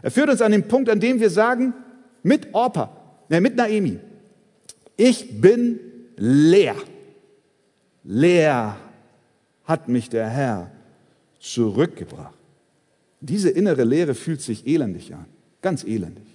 Er 0.00 0.10
führt 0.10 0.30
uns 0.30 0.40
an 0.40 0.52
den 0.52 0.66
Punkt, 0.66 0.88
an 0.88 1.00
dem 1.00 1.20
wir 1.20 1.28
sagen, 1.28 1.74
mit 2.22 2.54
Orpa, 2.54 2.90
ne, 3.28 3.40
mit 3.40 3.56
Naemi, 3.56 3.98
ich 4.96 5.40
bin 5.40 5.78
leer. 6.16 6.76
Leer 8.04 8.76
hat 9.64 9.88
mich 9.88 10.08
der 10.08 10.28
Herr 10.28 10.70
zurückgebracht. 11.38 12.37
Diese 13.20 13.50
innere 13.50 13.84
Leere 13.84 14.14
fühlt 14.14 14.40
sich 14.40 14.66
elendig 14.66 15.12
an, 15.14 15.26
ganz 15.60 15.84
elendig. 15.84 16.26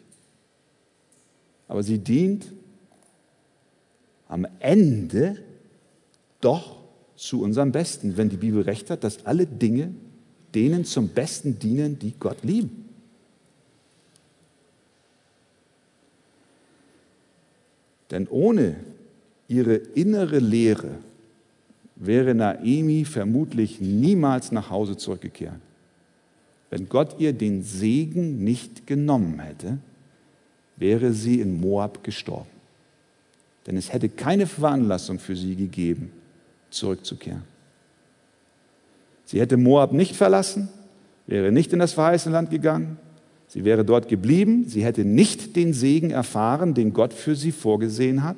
Aber 1.67 1.81
sie 1.83 1.99
dient 1.99 2.51
am 4.27 4.45
Ende 4.59 5.37
doch 6.41 6.77
zu 7.15 7.41
unserem 7.41 7.71
Besten, 7.71 8.17
wenn 8.17 8.29
die 8.29 8.37
Bibel 8.37 8.61
recht 8.61 8.89
hat, 8.89 9.03
dass 9.03 9.25
alle 9.25 9.45
Dinge 9.45 9.93
denen 10.53 10.85
zum 10.85 11.09
Besten 11.09 11.57
dienen, 11.57 11.97
die 11.99 12.13
Gott 12.19 12.43
lieben. 12.43 12.85
Denn 18.11 18.27
ohne 18.27 18.75
ihre 19.47 19.75
innere 19.75 20.39
Lehre 20.39 20.99
wäre 21.95 22.35
Naemi 22.35 23.05
vermutlich 23.05 23.81
niemals 23.81 24.51
nach 24.51 24.69
Hause 24.69 24.97
zurückgekehrt. 24.97 25.59
Wenn 26.73 26.89
Gott 26.89 27.17
ihr 27.19 27.33
den 27.33 27.61
Segen 27.61 28.43
nicht 28.43 28.87
genommen 28.87 29.39
hätte, 29.39 29.77
wäre 30.75 31.13
sie 31.13 31.39
in 31.39 31.61
Moab 31.61 32.03
gestorben. 32.03 32.49
Denn 33.67 33.77
es 33.77 33.93
hätte 33.93 34.09
keine 34.09 34.47
Veranlassung 34.47 35.19
für 35.19 35.35
sie 35.35 35.55
gegeben, 35.55 36.11
zurückzukehren. 36.71 37.43
Sie 39.25 39.39
hätte 39.39 39.55
Moab 39.55 39.93
nicht 39.93 40.15
verlassen, 40.15 40.67
wäre 41.27 41.51
nicht 41.51 41.71
in 41.73 41.77
das 41.77 41.93
verheißene 41.93 42.33
Land 42.33 42.49
gegangen, 42.49 42.97
sie 43.47 43.65
wäre 43.65 43.85
dort 43.85 44.07
geblieben, 44.07 44.65
sie 44.67 44.83
hätte 44.83 45.05
nicht 45.05 45.55
den 45.55 45.73
Segen 45.73 46.09
erfahren, 46.09 46.73
den 46.73 46.91
Gott 46.91 47.13
für 47.13 47.35
sie 47.35 47.51
vorgesehen 47.51 48.23
hat. 48.23 48.37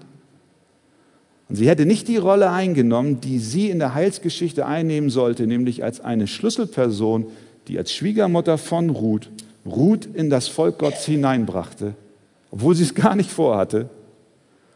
Und 1.48 1.56
sie 1.56 1.70
hätte 1.70 1.86
nicht 1.86 2.10
die 2.10 2.18
Rolle 2.18 2.52
eingenommen, 2.52 3.22
die 3.22 3.40
sie 3.40 3.70
in 3.70 3.80
der 3.80 3.94
Heilsgeschichte 3.94 4.66
einnehmen 4.66 5.10
sollte, 5.10 5.48
nämlich 5.48 5.86
als 5.86 6.02
eine 6.02 6.28
Schlüsselperson, 6.28 7.28
die 7.68 7.78
als 7.78 7.94
Schwiegermutter 7.94 8.58
von 8.58 8.90
Ruth 8.90 9.30
Ruth 9.66 10.08
in 10.14 10.30
das 10.30 10.48
Volk 10.48 10.78
Gottes 10.78 11.06
hineinbrachte, 11.06 11.96
obwohl 12.52 12.76
sie 12.76 12.84
es 12.84 12.94
gar 12.94 13.16
nicht 13.16 13.32
vorhatte. 13.32 13.90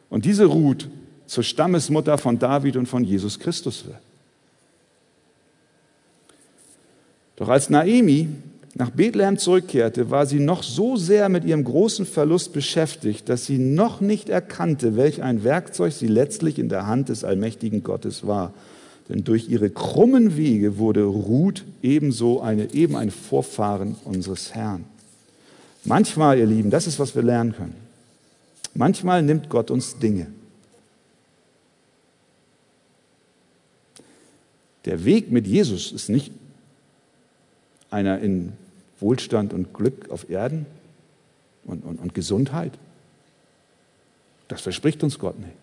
Und 0.10 0.26
diese 0.26 0.46
Ruth 0.46 0.90
zur 1.28 1.44
Stammesmutter 1.44 2.18
von 2.18 2.40
David 2.40 2.76
und 2.76 2.88
von 2.88 3.04
Jesus 3.04 3.40
Christus 3.40 3.86
wird. 3.86 4.00
Doch 7.36 7.50
als 7.50 7.70
Naemi 7.70 8.30
nach 8.74 8.90
Bethlehem 8.90 9.38
zurückkehrte, 9.38 10.10
war 10.10 10.26
sie 10.26 10.40
noch 10.40 10.64
so 10.64 10.96
sehr 10.96 11.30
mit 11.30 11.46
ihrem 11.46 11.64
großen 11.64 12.06
Verlust 12.06 12.54
beschäftigt, 12.54 13.30
dass 13.30 13.46
sie 13.46 13.58
noch 13.58 14.02
nicht 14.02 14.30
erkannte, 14.30 14.96
welch 14.96 15.22
ein 15.22 15.44
Werkzeug 15.44 15.94
sie 15.94 16.08
letztlich 16.08 16.58
in 16.58 16.70
der 16.70 16.88
Hand 16.88 17.10
des 17.10 17.24
allmächtigen 17.24 17.84
Gottes 17.84 18.26
war. 18.26 18.54
Denn 19.10 19.24
durch 19.24 19.50
ihre 19.50 19.72
krummen 19.72 20.38
Wege 20.38 20.78
wurde 20.78 21.04
Ruth 21.04 21.66
ebenso 21.82 22.42
eine, 22.42 22.74
eben 22.74 22.96
ein 22.96 23.10
Vorfahren 23.10 23.96
unseres 24.06 24.54
Herrn. 24.54 24.86
Manchmal, 25.84 26.38
ihr 26.38 26.46
Lieben, 26.46 26.70
das 26.70 26.86
ist, 26.86 27.00
was 27.00 27.16
wir 27.16 27.24
lernen 27.24 27.54
können. 27.54 27.76
Manchmal 28.76 29.24
nimmt 29.24 29.50
Gott 29.50 29.72
uns 29.72 29.98
Dinge. 29.98 30.28
Der 34.86 35.06
Weg 35.06 35.32
mit 35.32 35.48
Jesus 35.48 35.92
ist 35.92 36.10
nicht 36.10 36.32
einer 37.90 38.20
in 38.20 38.54
Wohlstand 39.00 39.54
und 39.54 39.74
Glück 39.74 40.10
auf 40.12 40.30
Erden 40.30 40.66
und, 41.66 41.84
und, 41.84 42.00
und 42.00 42.14
Gesundheit. 42.14 42.74
Das 44.48 44.62
verspricht 44.62 45.04
uns 45.04 45.18
Gott 45.18 45.40
nicht. 45.40 45.54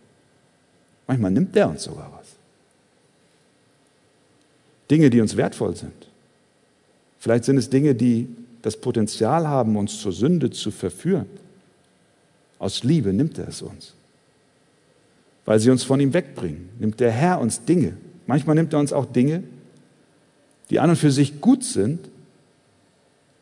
Manchmal 1.06 1.30
nimmt 1.30 1.54
er 1.56 1.68
uns 1.68 1.84
sogar 1.84 2.10
was. 2.12 2.15
Dinge, 4.90 5.10
die 5.10 5.20
uns 5.20 5.36
wertvoll 5.36 5.76
sind. 5.76 6.08
Vielleicht 7.18 7.44
sind 7.44 7.56
es 7.56 7.70
Dinge, 7.70 7.94
die 7.94 8.28
das 8.62 8.76
Potenzial 8.76 9.48
haben, 9.48 9.76
uns 9.76 10.00
zur 10.00 10.12
Sünde 10.12 10.50
zu 10.50 10.70
verführen. 10.70 11.26
Aus 12.58 12.84
Liebe 12.84 13.12
nimmt 13.12 13.38
er 13.38 13.48
es 13.48 13.62
uns. 13.62 13.94
Weil 15.44 15.60
sie 15.60 15.70
uns 15.70 15.84
von 15.84 16.00
ihm 16.00 16.12
wegbringen, 16.12 16.68
nimmt 16.78 17.00
der 17.00 17.10
Herr 17.10 17.40
uns 17.40 17.64
Dinge. 17.64 17.96
Manchmal 18.26 18.56
nimmt 18.56 18.72
er 18.72 18.80
uns 18.80 18.92
auch 18.92 19.06
Dinge, 19.06 19.44
die 20.70 20.80
an 20.80 20.90
und 20.90 20.96
für 20.96 21.12
sich 21.12 21.40
gut 21.40 21.62
sind. 21.62 22.08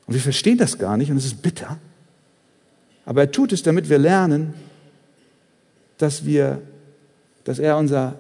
Und 0.07 0.15
wir 0.15 0.21
verstehen 0.21 0.59
das 0.59 0.79
gar 0.79 0.97
nicht 0.97 1.11
und 1.11 1.17
es 1.17 1.25
ist 1.25 1.41
bitter. 1.41 1.79
Aber 3.07 3.23
er 3.23 3.31
tut 3.31 3.53
es, 3.53 3.63
damit 3.63 3.89
wir 3.89 3.99
lernen, 3.99 4.55
dass 5.99 6.25
wir, 6.25 6.61
dass 7.45 7.59
er 7.59 7.79
unser 7.79 8.19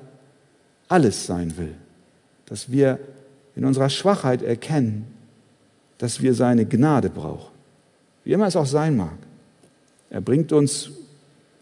Alles 0.88 1.26
sein 1.26 1.56
will. 1.56 1.74
Dass 2.46 2.70
wir 2.70 2.98
in 3.56 3.64
unserer 3.64 3.88
Schwachheit 3.88 4.42
erkennen, 4.42 5.06
dass 5.98 6.20
wir 6.20 6.34
seine 6.34 6.66
Gnade 6.66 7.10
brauchen. 7.10 7.52
Wie 8.24 8.32
immer 8.32 8.46
es 8.46 8.56
auch 8.56 8.66
sein 8.66 8.96
mag. 8.96 9.16
Er 10.10 10.20
bringt 10.20 10.52
uns 10.52 10.90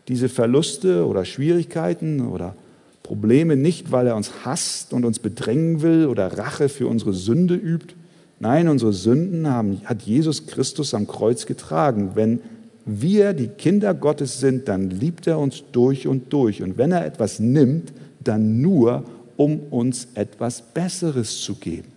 diese 0.08 0.28
Verluste 0.28 1.06
oder 1.06 1.24
Schwierigkeiten 1.24 2.26
oder 2.26 2.54
Probleme 3.02 3.56
nicht, 3.56 3.92
weil 3.92 4.06
er 4.06 4.16
uns 4.16 4.44
hasst 4.44 4.92
und 4.92 5.04
uns 5.04 5.18
bedrängen 5.18 5.82
will 5.82 6.06
oder 6.06 6.38
Rache 6.38 6.68
für 6.68 6.86
unsere 6.86 7.12
Sünde 7.12 7.54
übt. 7.54 7.94
Nein, 8.40 8.68
unsere 8.68 8.92
Sünden 8.92 9.48
haben, 9.48 9.80
hat 9.84 10.02
Jesus 10.02 10.46
Christus 10.46 10.94
am 10.94 11.06
Kreuz 11.06 11.46
getragen. 11.46 12.12
Wenn 12.14 12.40
wir 12.84 13.32
die 13.32 13.48
Kinder 13.48 13.94
Gottes 13.94 14.40
sind, 14.40 14.68
dann 14.68 14.90
liebt 14.90 15.26
er 15.26 15.38
uns 15.38 15.62
durch 15.72 16.08
und 16.08 16.32
durch. 16.32 16.62
Und 16.62 16.78
wenn 16.78 16.92
er 16.92 17.06
etwas 17.06 17.38
nimmt, 17.38 17.92
dann 18.20 18.60
nur, 18.60 19.04
um 19.36 19.60
uns 19.70 20.08
etwas 20.14 20.62
Besseres 20.62 21.40
zu 21.42 21.54
geben. 21.54 21.92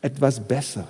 Etwas 0.00 0.40
Besseres. 0.40 0.88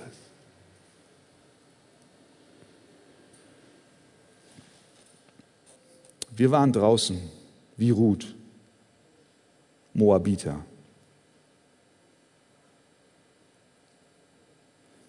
Wir 6.35 6.51
waren 6.51 6.73
draußen 6.73 7.17
wie 7.77 7.91
Ruth, 7.91 8.35
Moabiter. 9.93 10.59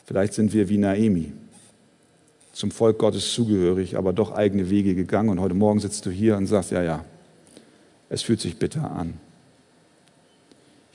Vielleicht 0.04 0.34
sind 0.34 0.52
wir 0.52 0.68
wie 0.68 0.78
Naemi, 0.78 1.32
zum 2.52 2.70
Volk 2.70 2.98
Gottes 2.98 3.34
zugehörig, 3.34 3.96
aber 3.96 4.12
doch 4.12 4.30
eigene 4.30 4.70
Wege 4.70 4.94
gegangen. 4.94 5.30
Und 5.30 5.40
heute 5.40 5.54
Morgen 5.54 5.80
sitzt 5.80 6.06
du 6.06 6.10
hier 6.10 6.36
und 6.36 6.46
sagst, 6.46 6.70
ja, 6.70 6.82
ja, 6.82 7.04
es 8.08 8.22
fühlt 8.22 8.40
sich 8.40 8.56
bitter 8.56 8.88
an. 8.88 9.18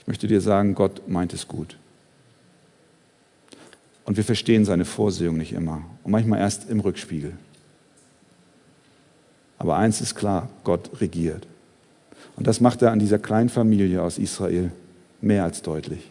Ich 0.02 0.08
möchte 0.08 0.28
dir 0.28 0.41
sagen, 0.41 0.76
Gott 0.76 1.08
meint 1.08 1.34
es 1.34 1.47
gut. 1.47 1.78
Und 4.04 4.18
wir 4.18 4.24
verstehen 4.24 4.66
seine 4.66 4.84
Vorsehung 4.86 5.38
nicht 5.38 5.54
immer 5.54 5.84
und 6.04 6.12
manchmal 6.12 6.39
erst 6.39 6.70
im 6.70 6.80
Rückspiegel. 6.80 7.34
Aber 9.60 9.78
eins 9.78 10.02
ist 10.02 10.16
klar, 10.16 10.49
Gott 10.64 10.89
regiert. 10.99 11.45
Und 12.36 12.47
das 12.47 12.60
macht 12.60 12.82
er 12.82 12.91
an 12.91 12.97
dieser 12.97 13.20
kleinen 13.20 13.49
Familie 13.49 14.02
aus 14.02 14.18
Israel 14.18 14.72
mehr 15.22 15.43
als 15.43 15.62
deutlich. 15.62 16.10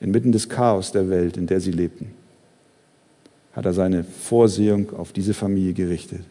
Inmitten 0.00 0.32
des 0.32 0.48
Chaos 0.48 0.90
der 0.90 1.08
Welt, 1.08 1.36
in 1.36 1.46
der 1.46 1.60
sie 1.60 1.70
lebten, 1.70 2.10
hat 3.52 3.64
er 3.64 3.72
seine 3.72 4.02
Vorsehung 4.02 4.92
auf 4.96 5.12
diese 5.12 5.34
Familie 5.34 5.74
gerichtet. 5.74 6.24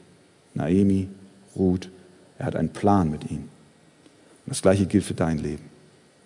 Naemi, 0.54 1.08
Ruth, 1.56 1.90
er 2.38 2.48
hat 2.48 2.58
einen 2.58 2.74
Plan 2.74 3.10
mit 3.10 3.32
ihnen. 3.32 3.50
Und 4.46 4.50
das 4.50 4.62
Gleiche 4.62 4.86
gilt 4.88 5.06
für 5.06 5.14
dein 5.14 5.38
Leben. 5.38 5.71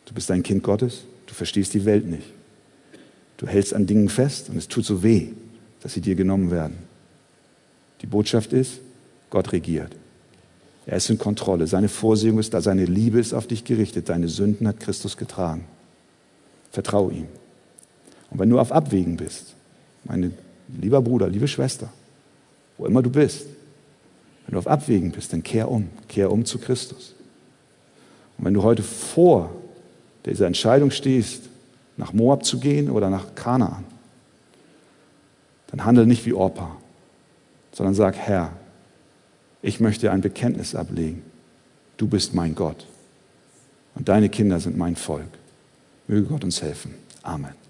Du 0.05 0.13
bist 0.13 0.29
ein 0.31 0.43
Kind 0.43 0.63
Gottes, 0.63 1.03
du 1.25 1.33
verstehst 1.33 1.73
die 1.73 1.85
Welt 1.85 2.05
nicht. 2.05 2.27
Du 3.37 3.47
hältst 3.47 3.73
an 3.73 3.85
Dingen 3.85 4.09
fest 4.09 4.49
und 4.49 4.57
es 4.57 4.67
tut 4.67 4.85
so 4.85 5.03
weh, 5.03 5.29
dass 5.81 5.93
sie 5.93 6.01
dir 6.01 6.15
genommen 6.15 6.51
werden. 6.51 6.77
Die 8.01 8.07
Botschaft 8.07 8.53
ist, 8.53 8.79
Gott 9.29 9.51
regiert. 9.51 9.95
Er 10.85 10.97
ist 10.97 11.09
in 11.09 11.17
Kontrolle. 11.17 11.67
Seine 11.67 11.89
Vorsehung 11.89 12.39
ist 12.39 12.53
da, 12.53 12.61
seine 12.61 12.85
Liebe 12.85 13.19
ist 13.19 13.33
auf 13.33 13.47
dich 13.47 13.63
gerichtet. 13.63 14.09
Deine 14.09 14.27
Sünden 14.27 14.67
hat 14.67 14.79
Christus 14.79 15.17
getragen. 15.17 15.65
Vertrau 16.71 17.09
ihm. 17.09 17.27
Und 18.29 18.39
wenn 18.39 18.49
du 18.49 18.59
auf 18.59 18.71
Abwägen 18.71 19.17
bist, 19.17 19.55
mein 20.03 20.33
lieber 20.79 21.01
Bruder, 21.01 21.27
liebe 21.27 21.47
Schwester, 21.47 21.91
wo 22.77 22.85
immer 22.85 23.01
du 23.01 23.09
bist, 23.09 23.47
wenn 24.45 24.53
du 24.53 24.59
auf 24.59 24.67
Abwägen 24.67 25.11
bist, 25.11 25.33
dann 25.33 25.41
kehr 25.41 25.69
um. 25.69 25.89
Kehr 26.07 26.31
um 26.31 26.45
zu 26.45 26.59
Christus. 26.59 27.15
Und 28.37 28.45
wenn 28.45 28.53
du 28.53 28.61
heute 28.61 28.83
vor 28.83 29.49
dieser 30.25 30.47
Entscheidung 30.47 30.91
stehst, 30.91 31.43
nach 31.97 32.13
Moab 32.13 32.45
zu 32.45 32.59
gehen 32.59 32.89
oder 32.89 33.09
nach 33.09 33.35
Kanaan, 33.35 33.85
dann 35.67 35.85
handle 35.85 36.05
nicht 36.05 36.25
wie 36.25 36.33
Orpa, 36.33 36.75
sondern 37.71 37.95
sag, 37.95 38.15
Herr, 38.15 38.51
ich 39.61 39.79
möchte 39.79 40.11
ein 40.11 40.21
Bekenntnis 40.21 40.75
ablegen. 40.75 41.23
Du 41.97 42.07
bist 42.07 42.33
mein 42.33 42.55
Gott 42.55 42.85
und 43.95 44.09
deine 44.09 44.29
Kinder 44.29 44.59
sind 44.59 44.77
mein 44.77 44.95
Volk. 44.95 45.29
Möge 46.07 46.27
Gott 46.27 46.43
uns 46.43 46.61
helfen. 46.61 46.93
Amen. 47.23 47.64